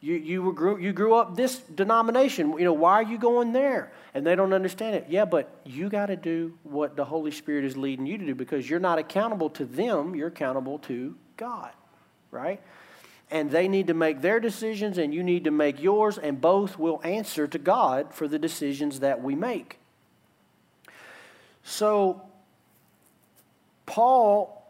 [0.00, 2.52] you, you grew, you grew up this denomination.
[2.58, 5.06] You know, why are you going there?" And they don't understand it.
[5.08, 8.34] Yeah, but you got to do what the Holy Spirit is leading you to do
[8.34, 10.14] because you're not accountable to them.
[10.14, 11.70] You're accountable to God,
[12.30, 12.60] right?
[13.30, 16.78] and they need to make their decisions, and you need to make yours, and both
[16.78, 19.78] will answer to God for the decisions that we make.
[21.64, 22.22] So,
[23.86, 24.63] Paul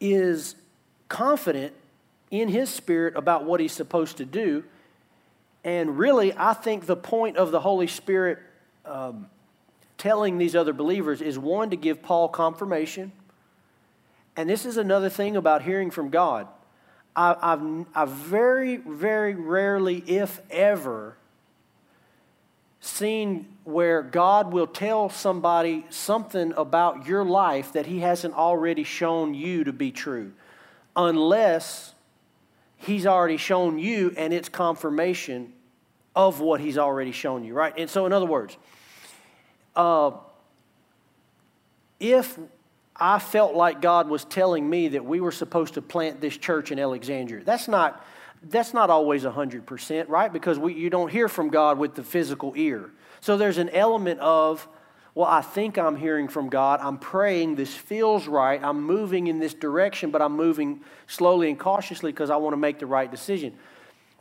[0.00, 0.54] is
[1.08, 1.74] confident
[2.30, 4.64] in his spirit about what he's supposed to do.
[5.64, 8.38] And really, I think the point of the Holy Spirit
[8.84, 9.28] um,
[9.96, 13.12] telling these other believers is one, to give Paul confirmation.
[14.36, 16.46] And this is another thing about hearing from God.
[17.16, 21.16] I, have I've very, very rarely, if ever,
[22.80, 29.34] seen where God will tell somebody something about your life that He hasn't already shown
[29.34, 30.32] you to be true,
[30.96, 31.94] unless
[32.76, 35.52] He's already shown you and it's confirmation
[36.14, 37.74] of what He's already shown you, right?
[37.76, 38.56] And so, in other words,
[39.74, 40.12] uh,
[42.00, 42.38] if
[42.98, 46.72] I felt like God was telling me that we were supposed to plant this church
[46.72, 47.44] in Alexandria.
[47.44, 48.04] That's not,
[48.42, 50.32] that's not always 100%, right?
[50.32, 52.90] Because we, you don't hear from God with the physical ear.
[53.20, 54.66] So there's an element of,
[55.14, 56.80] well, I think I'm hearing from God.
[56.80, 57.56] I'm praying.
[57.56, 58.62] This feels right.
[58.62, 62.58] I'm moving in this direction, but I'm moving slowly and cautiously because I want to
[62.58, 63.54] make the right decision.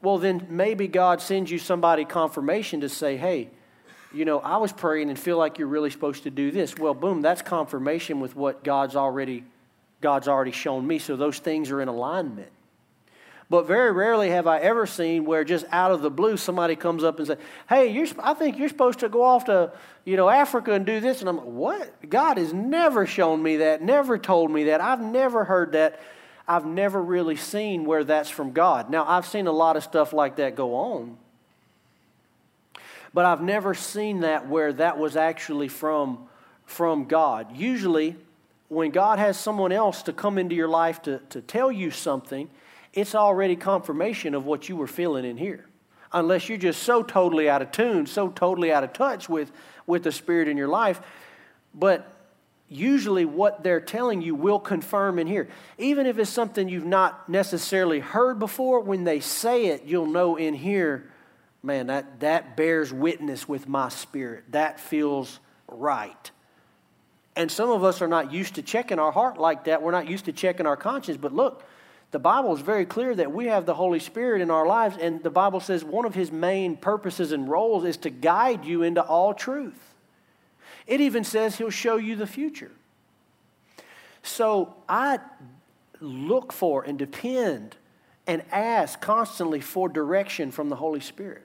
[0.02, 3.50] Well, then maybe God sends you somebody confirmation to say, hey,
[4.14, 6.78] you know, I was praying and feel like you're really supposed to do this.
[6.78, 9.44] Well, boom, that's confirmation with what God's already
[10.00, 11.00] God's already shown me.
[11.00, 12.52] So those things are in alignment.
[13.50, 17.04] But very rarely have I ever seen where just out of the blue somebody comes
[17.04, 17.38] up and says,
[17.70, 19.72] "Hey, I think you're supposed to go off to
[20.04, 22.10] you know Africa and do this." And I'm like, "What?
[22.10, 23.82] God has never shown me that.
[23.82, 24.82] Never told me that.
[24.82, 26.00] I've never heard that.
[26.46, 30.12] I've never really seen where that's from God." Now I've seen a lot of stuff
[30.12, 31.18] like that go on,
[33.14, 36.28] but I've never seen that where that was actually from,
[36.66, 37.56] from God.
[37.56, 38.18] Usually,
[38.68, 42.50] when God has someone else to come into your life to, to tell you something,
[42.94, 45.66] it's already confirmation of what you were feeling in here.
[46.12, 49.52] Unless you're just so totally out of tune, so totally out of touch with,
[49.86, 51.02] with the Spirit in your life.
[51.74, 52.14] But
[52.70, 55.50] usually what they're telling you will confirm in here.
[55.78, 60.38] Even if it's something you've not necessarily heard before, when they say it, you'll know
[60.38, 61.12] in here
[61.64, 64.46] man, that, that bears witness with my spirit.
[64.52, 66.32] That feels right.
[67.36, 69.82] And some of us are not used to checking our heart like that.
[69.84, 71.18] We're not used to checking our conscience.
[71.18, 71.64] But look,
[72.12, 75.22] the Bible is very clear that we have the Holy Spirit in our lives, and
[75.22, 79.02] the Bible says one of his main purposes and roles is to guide you into
[79.02, 79.96] all truth.
[80.86, 82.72] It even says he'll show you the future.
[84.24, 85.20] So I
[86.00, 87.76] look for and depend
[88.26, 91.44] and ask constantly for direction from the Holy Spirit.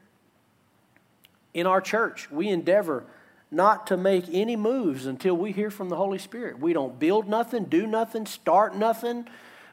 [1.54, 3.04] In our church, we endeavor
[3.50, 6.60] not to make any moves until we hear from the Holy Spirit.
[6.60, 9.26] We don't build nothing, do nothing, start nothing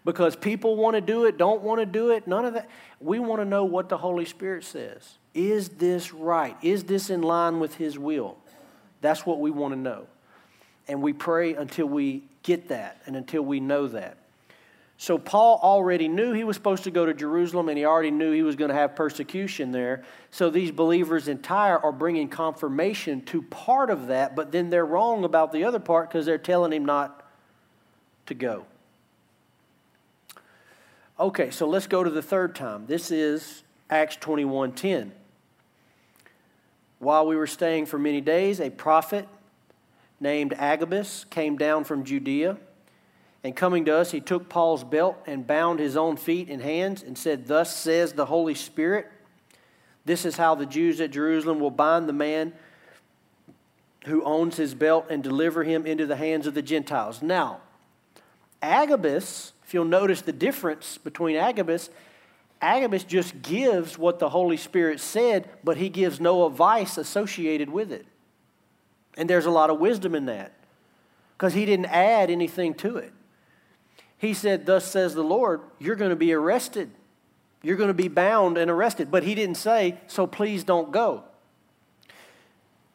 [0.06, 2.70] because people want to do it, don't want to do it, none of that.
[3.00, 5.18] We want to know what the Holy Spirit says.
[5.34, 6.58] Is this right?
[6.62, 8.38] Is this in line with His will?
[9.02, 10.08] That's what we want to know.
[10.88, 14.18] And we pray until we get that and until we know that.
[14.98, 18.34] So Paul already knew he was supposed to go to Jerusalem and he already knew
[18.34, 20.04] he was going to have persecution there.
[20.30, 24.86] So these believers in Tyre are bringing confirmation to part of that, but then they're
[24.86, 27.26] wrong about the other part because they're telling him not
[28.26, 28.66] to go.
[31.20, 32.86] Okay, so let's go to the third time.
[32.88, 35.12] This is Acts 21:10.
[37.00, 39.28] While we were staying for many days, a prophet
[40.22, 42.58] named Agabus came down from Judea
[43.44, 47.04] and coming to us, he took Paul's belt and bound his own feet and hands
[47.04, 49.08] and said, Thus says the Holy Spirit,
[50.06, 52.54] this is how the Jews at Jerusalem will bind the man
[54.06, 57.22] who owns his belt and deliver him into the hands of the Gentiles.
[57.22, 57.60] Now,
[58.62, 61.92] Agabus, if you'll notice the difference between Agabus,
[62.60, 67.92] Agabus just gives what the Holy Spirit said, but he gives no advice associated with
[67.92, 68.08] it.
[69.16, 70.54] And there's a lot of wisdom in that
[71.38, 73.14] because he didn't add anything to it.
[74.18, 76.90] He said, Thus says the Lord, you're going to be arrested.
[77.62, 79.12] You're going to be bound and arrested.
[79.12, 81.26] But he didn't say, So please don't go.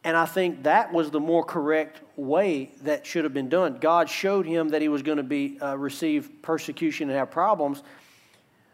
[0.05, 3.79] And I think that was the more correct way that should have been done.
[3.81, 7.81] God showed him that he was going to be uh, receive persecution and have problems,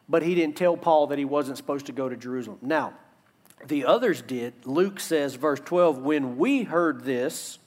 [0.09, 2.57] but he didn't tell Paul that he wasn't supposed to go to Jerusalem.
[2.61, 2.95] Now,
[3.65, 4.53] the others did.
[4.65, 7.59] Luke says, verse 12, when we heard this,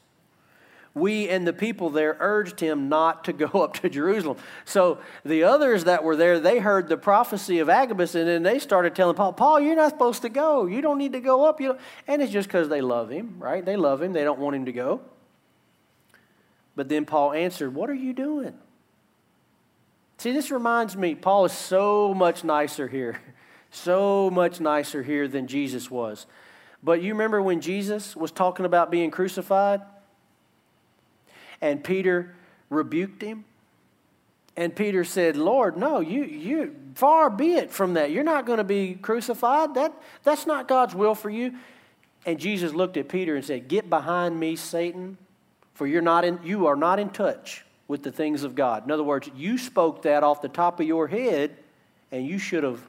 [0.94, 4.38] we and the people there urged him not to go up to Jerusalem.
[4.64, 8.58] So the others that were there, they heard the prophecy of Agabus, and then they
[8.58, 10.66] started telling Paul, Paul, you're not supposed to go.
[10.66, 11.60] You don't need to go up.
[11.60, 11.76] You
[12.06, 13.64] and it's just because they love him, right?
[13.64, 14.12] They love him.
[14.12, 15.00] They don't want him to go.
[16.76, 18.54] But then Paul answered, What are you doing?
[20.18, 23.20] See, this reminds me, Paul is so much nicer here.
[23.76, 26.26] So much nicer here than Jesus was.
[26.80, 29.80] But you remember when Jesus was talking about being crucified?
[31.64, 32.34] And Peter
[32.68, 33.46] rebuked him.
[34.54, 38.10] And Peter said, Lord, no, you, you far be it from that.
[38.10, 39.72] You're not going to be crucified.
[39.72, 39.94] That,
[40.24, 41.54] that's not God's will for you.
[42.26, 45.16] And Jesus looked at Peter and said, Get behind me, Satan,
[45.72, 48.84] for you're not in, you are not in touch with the things of God.
[48.84, 51.56] In other words, you spoke that off the top of your head,
[52.12, 52.86] and you should have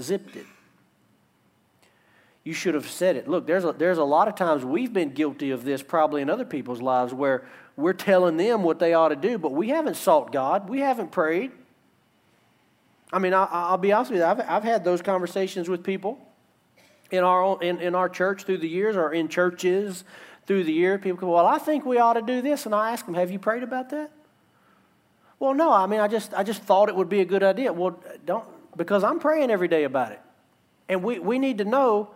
[0.00, 0.46] zipped it.
[2.42, 3.28] You should have said it.
[3.28, 6.28] Look, there's a, there's a lot of times we've been guilty of this probably in
[6.28, 7.46] other people's lives where
[7.76, 10.68] we're telling them what they ought to do, but we haven't sought God.
[10.68, 11.52] We haven't prayed.
[13.12, 16.18] I mean, I, will be honest with you, I've, I've had those conversations with people
[17.10, 20.04] in our, in, in our church through the years or in churches
[20.46, 20.98] through the year.
[20.98, 22.66] People go, Well, I think we ought to do this.
[22.66, 24.10] And I ask them, Have you prayed about that?
[25.38, 27.72] Well, no, I mean, I just, I just thought it would be a good idea.
[27.72, 28.44] Well, don't,
[28.76, 30.20] because I'm praying every day about it.
[30.88, 32.10] And we, we need to know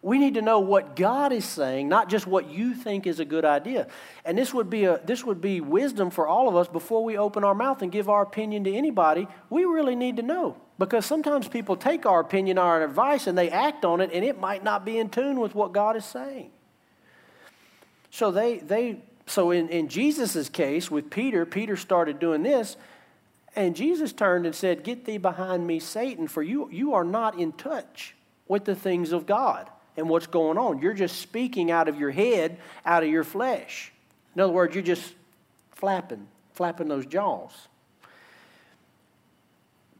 [0.00, 3.24] we need to know what God is saying, not just what you think is a
[3.24, 3.88] good idea.
[4.24, 7.18] And this would be, a, this would be wisdom for all of us before we
[7.18, 9.26] open our mouth and give our opinion to anybody.
[9.50, 10.56] We really need to know.
[10.78, 14.38] Because sometimes people take our opinion, our advice, and they act on it, and it
[14.38, 16.52] might not be in tune with what God is saying.
[18.10, 22.76] So they, they so in, in Jesus' case with Peter, Peter started doing this,
[23.56, 27.36] and Jesus turned and said, Get thee behind me, Satan, for you, you are not
[27.36, 28.14] in touch
[28.46, 29.68] with the things of God
[29.98, 30.80] and what's going on.
[30.80, 33.92] You're just speaking out of your head, out of your flesh.
[34.34, 35.14] In other words, you're just
[35.72, 37.52] flapping, flapping those jaws.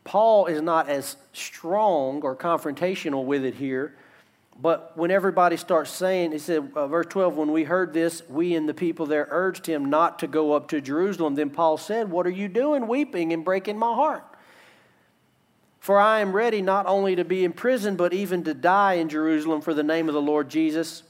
[0.05, 3.95] Paul is not as strong or confrontational with it here,
[4.61, 8.55] but when everybody starts saying, he said, uh, verse 12, when we heard this, we
[8.55, 11.35] and the people there urged him not to go up to Jerusalem.
[11.35, 14.28] Then Paul said, What are you doing, weeping and breaking my heart?
[15.79, 19.61] For I am ready not only to be imprisoned, but even to die in Jerusalem
[19.61, 21.03] for the name of the Lord Jesus.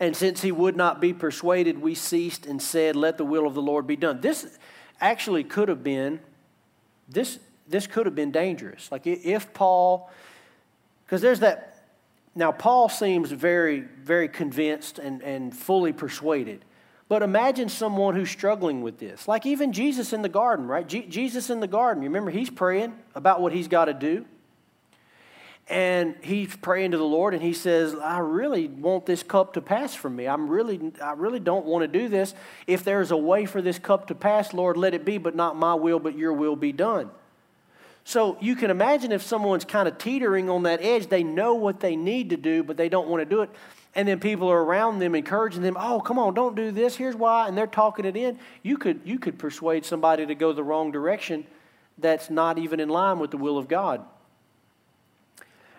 [0.00, 3.54] And since he would not be persuaded, we ceased and said, Let the will of
[3.54, 4.20] the Lord be done.
[4.20, 4.58] This
[5.00, 6.20] actually could have been,
[7.08, 7.38] this,
[7.68, 8.90] this could have been dangerous.
[8.90, 10.10] Like if Paul,
[11.06, 11.84] because there's that,
[12.34, 16.64] now Paul seems very, very convinced and, and fully persuaded.
[17.08, 19.28] But imagine someone who's struggling with this.
[19.28, 20.86] Like even Jesus in the garden, right?
[20.86, 22.02] Je- Jesus in the garden.
[22.02, 24.24] You remember he's praying about what he's got to do.
[25.66, 29.62] And he's praying to the Lord and he says, I really want this cup to
[29.62, 30.26] pass from me.
[30.26, 32.34] I'm really, I really don't want to do this.
[32.66, 35.56] If there's a way for this cup to pass, Lord, let it be, but not
[35.56, 37.10] my will, but your will be done.
[38.04, 41.80] So you can imagine if someone's kind of teetering on that edge, they know what
[41.80, 43.50] they need to do, but they don't want to do it
[43.94, 46.96] and then people are around them encouraging them oh come on don't do this.
[46.96, 47.48] Here's why.
[47.48, 48.38] And they're talking it in.
[48.62, 51.46] You could you could persuade somebody to go the wrong direction
[51.98, 54.04] that's not even in line with the will of god.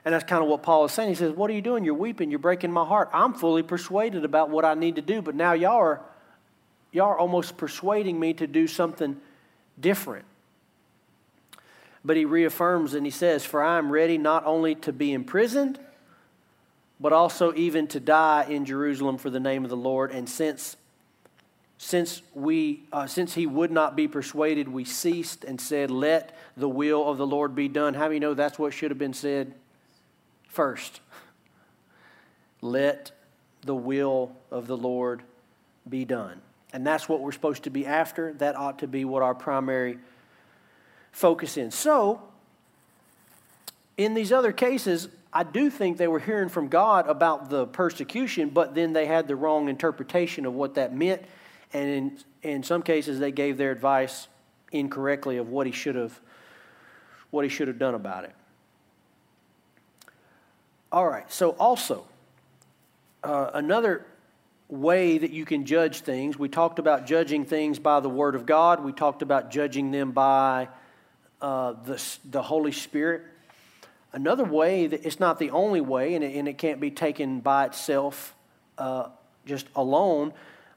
[0.06, 1.10] And that's kind of what paul is saying.
[1.10, 1.84] He says what are you doing?
[1.84, 2.30] You're weeping.
[2.30, 3.10] You're breaking my heart.
[3.14, 6.02] I'm fully persuaded about what i need to do but now y'all are
[6.92, 9.20] y'all are almost persuading me to do something
[9.80, 10.26] different.
[12.06, 15.80] But he reaffirms and he says for i am ready not only to be imprisoned
[17.00, 20.12] but also even to die in Jerusalem for the name of the Lord.
[20.12, 20.78] And since
[21.78, 26.70] since we uh, since he would not be persuaded, we ceased and said, "Let the
[26.70, 29.14] will of the Lord be done." How do you know that's what should have been
[29.14, 29.54] said
[30.48, 31.02] first?
[32.62, 33.12] Let
[33.62, 35.22] the will of the Lord
[35.88, 36.42] be done.
[36.72, 38.34] And that's what we're supposed to be after.
[38.34, 40.00] That ought to be what our primary
[41.12, 41.76] focus is.
[41.76, 42.22] So,
[43.98, 48.50] in these other cases, I do think they were hearing from God about the persecution,
[48.50, 51.24] but then they had the wrong interpretation of what that meant.
[51.74, 54.30] And in, in some cases, they gave their advice
[54.72, 56.18] incorrectly of what he should have,
[57.32, 58.34] what he should have done about it.
[60.90, 62.06] All right, so also,
[63.22, 64.06] uh, another
[64.70, 68.46] way that you can judge things, we talked about judging things by the Word of
[68.46, 70.70] God, we talked about judging them by
[71.42, 73.24] uh, the, the Holy Spirit.
[74.16, 77.42] Another way that it's not the only way, and it, and it can't be taken
[77.42, 78.34] by itself
[78.78, 79.10] uh,
[79.46, 80.32] just alone.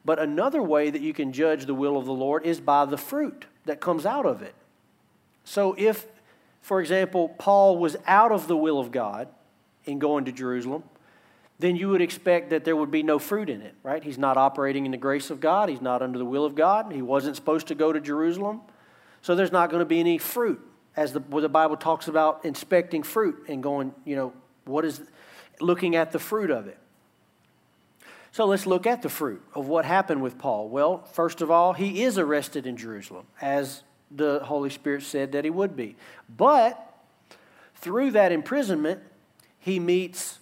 [0.05, 2.99] But another way that you can judge the will of the Lord is by the
[2.99, 4.57] fruit that comes out of it.
[5.45, 6.05] So if,
[6.63, 9.29] for example, Paul was out of the will of God
[9.85, 10.83] in going to Jerusalem,
[11.61, 14.03] then you would expect that there would be no fruit in it, right?
[14.03, 15.69] He's not operating in the grace of God.
[15.69, 16.93] He's not under the will of God.
[16.93, 18.63] He wasn't supposed to go to Jerusalem.
[19.23, 20.61] So there's not going to be any fruit,
[20.99, 24.33] as the, the Bible talks about inspecting fruit and going, you know,
[24.65, 25.01] what is,
[25.61, 26.77] looking at the fruit of it.
[28.33, 30.69] So let's look at the fruit of what happened with Paul.
[30.69, 35.45] Well, first of all, he is arrested in Jerusalem, as the Holy Spirit said that
[35.45, 35.95] he would be.
[36.29, 36.85] But
[37.77, 39.01] through that imprisonment,
[39.61, 40.41] he meets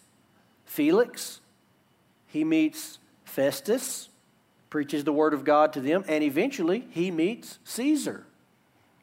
[0.64, 1.40] Felix,
[2.28, 4.08] he meets Festus,
[4.70, 8.26] preaches the word of God to them, and eventually he meets Caesar.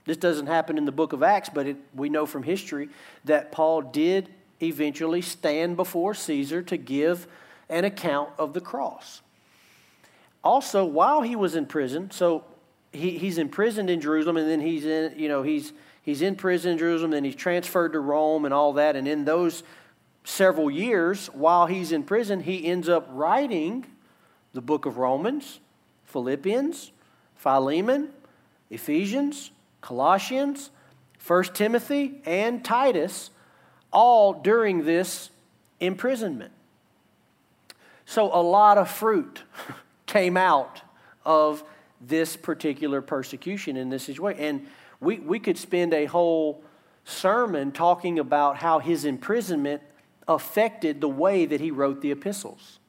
[0.05, 2.89] This doesn't happen in the book of Acts, but it, we know from history
[3.25, 4.29] that Paul did
[4.61, 7.27] eventually stand before Caesar to give
[7.69, 9.21] an account of the cross.
[10.43, 12.43] Also, while he was in prison, so
[12.91, 16.73] he, he's imprisoned in Jerusalem, and then he's in, you know, he's he's in prison
[16.73, 18.95] in Jerusalem, and he's transferred to Rome and all that.
[18.97, 19.63] And in those
[20.25, 23.85] several years, while he's in prison, he ends up writing
[24.53, 25.59] the book of Romans,
[26.05, 26.91] Philippians,
[27.35, 28.09] Philemon,
[28.69, 29.51] Ephesians,
[29.83, 30.69] Colossians,
[31.27, 33.29] 1 Timothy, and Titus,
[33.91, 35.29] all during this
[35.81, 36.53] imprisonment.
[38.05, 39.43] So a lot of fruit
[40.05, 40.81] came out
[41.25, 41.63] of
[41.99, 44.41] this particular persecution in this situation.
[44.41, 44.67] And
[45.01, 46.63] we, we could spend a whole
[47.03, 49.81] sermon talking about how his imprisonment
[50.29, 52.79] affected the way that he wrote the epistles.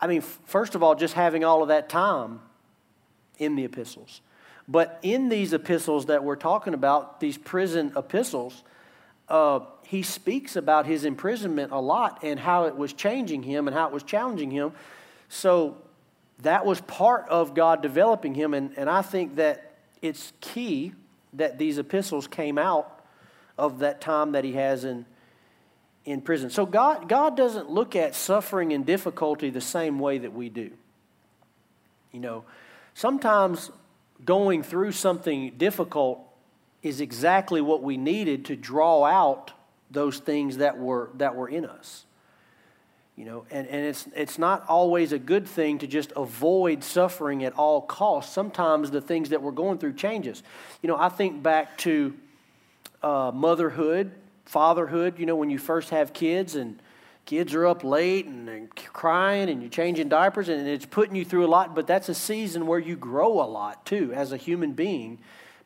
[0.00, 2.40] I mean, first of all, just having all of that time
[3.38, 4.20] in the epistles.
[4.66, 8.62] But in these epistles that we're talking about, these prison epistles,
[9.28, 13.76] uh, he speaks about his imprisonment a lot and how it was changing him and
[13.76, 14.72] how it was challenging him.
[15.28, 15.76] So
[16.42, 18.54] that was part of God developing him.
[18.54, 20.92] And, and I think that it's key
[21.34, 23.04] that these epistles came out
[23.58, 25.04] of that time that he has in,
[26.04, 26.50] in prison.
[26.50, 30.70] So God, God doesn't look at suffering and difficulty the same way that we do.
[32.12, 32.44] You know,
[32.94, 33.70] sometimes
[34.24, 36.20] going through something difficult
[36.82, 39.52] is exactly what we needed to draw out
[39.90, 42.04] those things that were that were in us.
[43.16, 47.44] You know, and, and it's it's not always a good thing to just avoid suffering
[47.44, 48.32] at all costs.
[48.32, 50.42] Sometimes the things that we're going through changes.
[50.82, 52.14] You know, I think back to
[53.02, 54.10] uh, motherhood,
[54.44, 55.18] fatherhood.
[55.18, 56.80] You know, when you first have kids and
[57.26, 61.24] kids are up late and they're crying and you're changing diapers and it's putting you
[61.24, 61.74] through a lot.
[61.74, 65.18] But that's a season where you grow a lot too as a human being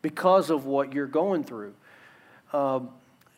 [0.02, 1.74] because of what you're going through.
[2.52, 2.90] Um,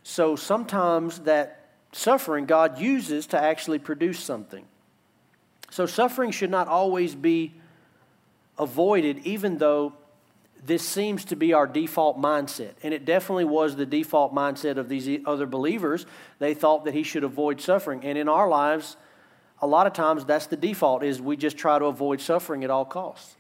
[0.03, 4.65] so sometimes that suffering God uses to actually produce something.
[5.71, 7.55] So suffering should not always be
[8.59, 9.95] avoided, even though
[10.65, 12.73] this seems to be our default mindset.
[12.83, 16.07] And it definitely was the default mindset of these other believers.
[16.39, 18.05] They thought that he should avoid suffering.
[18.05, 18.97] And in our lives,
[19.63, 22.71] a lot of times that's the default is we just try to avoid suffering at
[22.71, 23.37] all costs.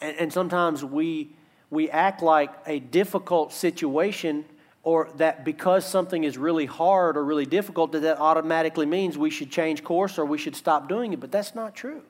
[0.00, 1.30] And, and sometimes we
[1.70, 4.44] we act like a difficult situation
[4.82, 9.30] or that because something is really hard or really difficult that that automatically means we
[9.30, 12.02] should change course or we should stop doing it but that's not true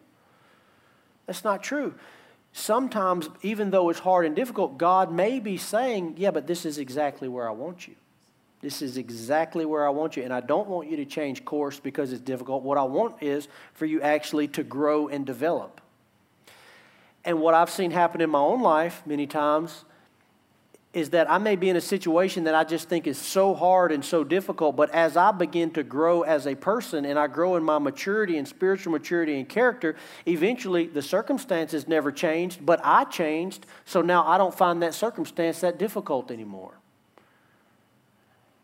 [1.27, 1.95] that's not true
[2.53, 6.79] sometimes even though it's hard and difficult god may be saying yeah but this is
[6.79, 7.95] exactly where i want you.
[8.61, 11.79] This is exactly where i want you and i don't want you to change course
[11.79, 12.63] because it's difficult.
[12.63, 15.81] What i want is for you actually to grow and develop.
[17.25, 19.85] And what I've seen happen in my own life many times
[20.95, 23.93] is that I may be in a situation that I just think is so hard
[23.93, 27.57] and so difficult, but as I begin to grow as a person and I grow
[27.57, 33.05] in my maturity and spiritual maturity and character, eventually the circumstances never changed, but I
[33.05, 36.73] changed, so now I don't find that circumstance that difficult anymore.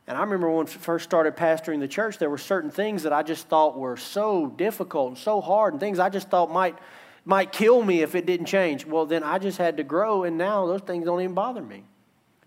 [0.06, 3.12] And I remember when I first started pastoring the church, there were certain things that
[3.12, 6.78] I just thought were so difficult and so hard, and things I just thought might
[7.26, 8.84] might kill me if it didn't change.
[8.84, 11.84] Well, then I just had to grow, and now those things don't even bother me.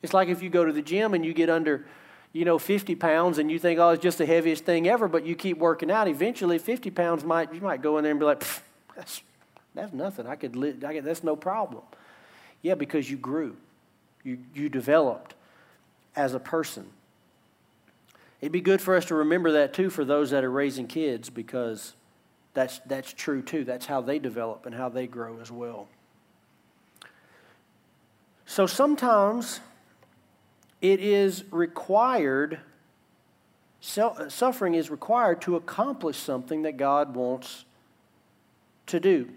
[0.07, 1.85] It's like if you go to the gym and you get under,
[2.31, 5.25] you know, 50 pounds and you think, oh, it's just the heaviest thing ever, but
[5.25, 6.07] you keep working out.
[6.07, 8.41] Eventually, 50 pounds might, you might go in there and be like,
[8.95, 9.21] that's,
[9.75, 10.25] that's nothing.
[10.25, 11.83] I could, live, I could, that's no problem.
[12.61, 13.57] Yeah, because you grew,
[14.23, 15.33] you, you developed
[16.15, 16.85] as a person.
[18.39, 21.29] It'd be good for us to remember that too for those that are raising kids
[21.29, 21.95] because
[22.53, 23.65] that's, that's true too.
[23.65, 25.89] That's how they develop and how they grow as well.
[28.45, 29.59] So sometimes
[30.82, 32.59] it is required
[33.80, 37.65] suffering is required to accomplish something that God wants
[38.88, 39.30] to do.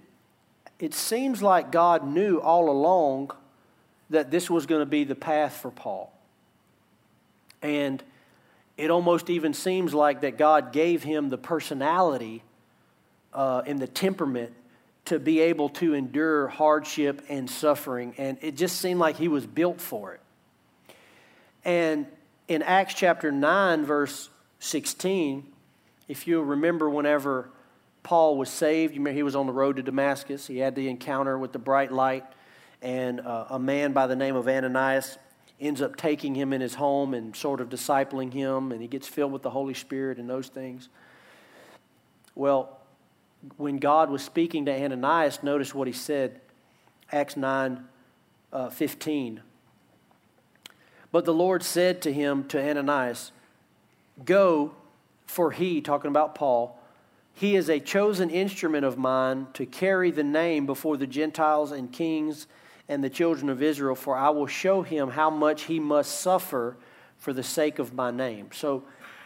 [0.79, 3.33] It seems like God knew all along
[4.09, 6.13] that this was going to be the path for Paul.
[7.63, 8.03] And
[8.77, 12.43] it almost even seems like that God gave him the personality
[13.35, 14.53] uh, and the temperament
[15.05, 18.15] to be able to endure hardship and suffering.
[18.17, 20.21] And it just seemed like he was built for it.
[21.65, 22.07] And
[22.49, 24.31] in Acts chapter 9, verse
[24.61, 25.47] 16,
[26.09, 27.51] if you remember whenever
[28.03, 30.89] Paul was saved, you remember he was on the road to Damascus, he had the
[30.89, 32.25] encounter with the bright light,
[32.83, 35.19] and uh, a man by the name of Ananias
[35.61, 39.07] ends up taking him in his home and sort of discipling him, and he gets
[39.07, 40.89] filled with the Holy Spirit and those things.
[42.35, 42.79] Well,
[43.59, 46.41] when God was speaking to Ananias, notice what he said
[47.13, 47.85] Acts 9
[48.53, 49.43] uh, 15.
[51.13, 53.33] But the Lord said to him, to Ananias,
[54.25, 54.73] Go,
[55.27, 56.79] for he, talking about Paul,
[57.35, 61.91] he is a chosen instrument of mine to carry the name before the Gentiles and
[61.91, 62.47] kings
[62.89, 66.77] and the children of Israel, for I will show him how much he must suffer
[67.19, 68.49] for the sake of my name.
[68.53, 68.85] So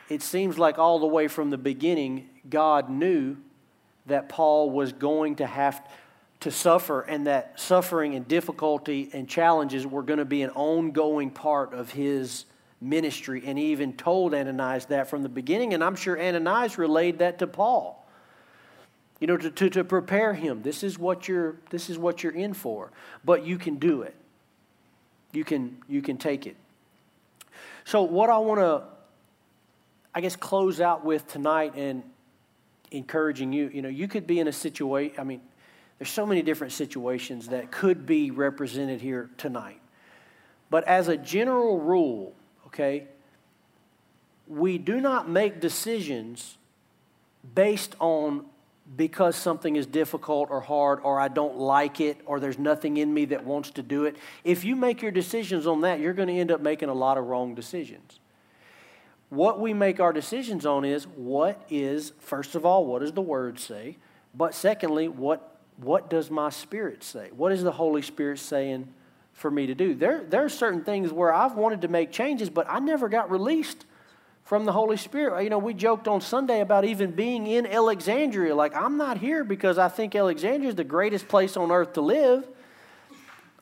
[0.08, 3.36] it seems like all the way from the beginning, God knew
[4.06, 5.86] that Paul was going to have
[6.44, 11.30] to suffer, and that suffering and difficulty and challenges were going to be an ongoing
[11.30, 12.44] part of his
[12.82, 13.42] ministry.
[13.46, 17.38] And he even told Ananias that from the beginning, and I'm sure Ananias relayed that
[17.38, 18.06] to Paul.
[19.20, 20.60] You know, to, to, to prepare him.
[20.60, 22.90] This is what you're this is what you're in for.
[23.24, 24.14] But you can do it.
[25.32, 26.56] You can you can take it.
[27.84, 28.82] So what I want to
[30.14, 32.02] I guess close out with tonight and
[32.90, 33.70] encouraging you.
[33.72, 35.40] You know, you could be in a situation, I mean,
[35.98, 39.80] there's so many different situations that could be represented here tonight.
[40.70, 42.34] But as a general rule,
[42.66, 43.06] okay,
[44.48, 46.58] we do not make decisions
[47.54, 48.46] based on
[48.96, 53.14] because something is difficult or hard or I don't like it or there's nothing in
[53.14, 54.16] me that wants to do it.
[54.42, 57.16] If you make your decisions on that, you're going to end up making a lot
[57.16, 58.20] of wrong decisions
[59.34, 63.22] what we make our decisions on is what is, first of all, what does the
[63.22, 63.96] Word say?
[64.34, 67.30] But secondly, what, what does my spirit say?
[67.36, 68.92] What is the Holy Spirit saying
[69.32, 69.94] for me to do?
[69.94, 73.30] There, there are certain things where I've wanted to make changes, but I never got
[73.30, 73.84] released
[74.44, 75.42] from the Holy Spirit.
[75.42, 78.54] You know, we joked on Sunday about even being in Alexandria.
[78.54, 82.00] Like, I'm not here because I think Alexandria is the greatest place on earth to
[82.00, 82.46] live.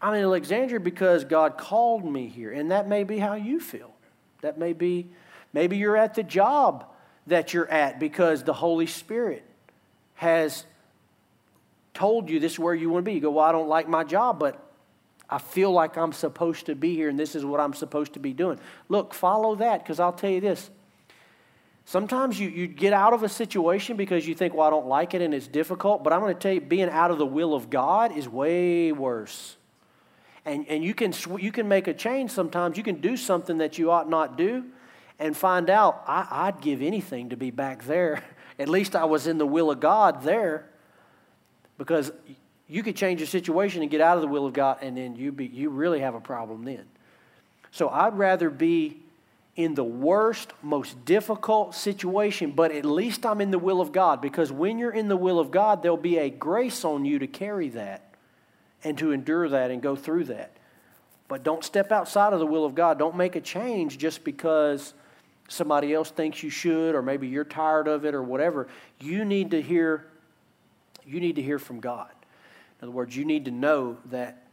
[0.00, 2.52] I'm in Alexandria because God called me here.
[2.52, 3.94] And that may be how you feel.
[4.40, 5.08] That may be
[5.52, 6.86] Maybe you're at the job
[7.26, 9.44] that you're at because the Holy Spirit
[10.14, 10.64] has
[11.94, 13.14] told you this is where you want to be.
[13.14, 14.62] You go, Well, I don't like my job, but
[15.32, 18.18] I feel like I'm supposed to be here and this is what I'm supposed to
[18.18, 18.60] be doing.
[18.90, 20.70] Look, follow that because I'll tell you this.
[21.84, 25.14] Sometimes you, you get out of a situation because you think, well, I don't like
[25.14, 27.54] it and it's difficult, but I'm going to tell you, being out of the will
[27.54, 29.56] of God is way worse.
[30.44, 32.76] And, and you, can, you can make a change sometimes.
[32.76, 34.64] You can do something that you ought not do
[35.18, 38.22] and find out I, would give anything to be back there.
[38.58, 40.71] At least I was in the will of God there
[41.82, 42.12] because
[42.68, 45.16] you could change the situation and get out of the will of God, and then
[45.16, 46.84] you, be, you really have a problem then.
[47.72, 49.00] So I'd rather be
[49.56, 54.20] in the worst, most difficult situation, but at least I'm in the will of God
[54.20, 57.26] because when you're in the will of God, there'll be a grace on you to
[57.26, 58.14] carry that
[58.84, 60.52] and to endure that and go through that.
[61.26, 62.96] But don't step outside of the will of God.
[62.96, 64.94] Don't make a change just because
[65.48, 68.68] somebody else thinks you should, or maybe you're tired of it, or whatever,
[69.00, 70.06] you need to hear.
[71.06, 72.10] You need to hear from God.
[72.80, 74.46] In other words, you need to know that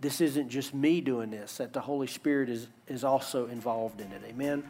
[0.00, 4.12] this isn't just me doing this; that the Holy Spirit is is also involved in
[4.12, 4.22] it.
[4.26, 4.64] Amen.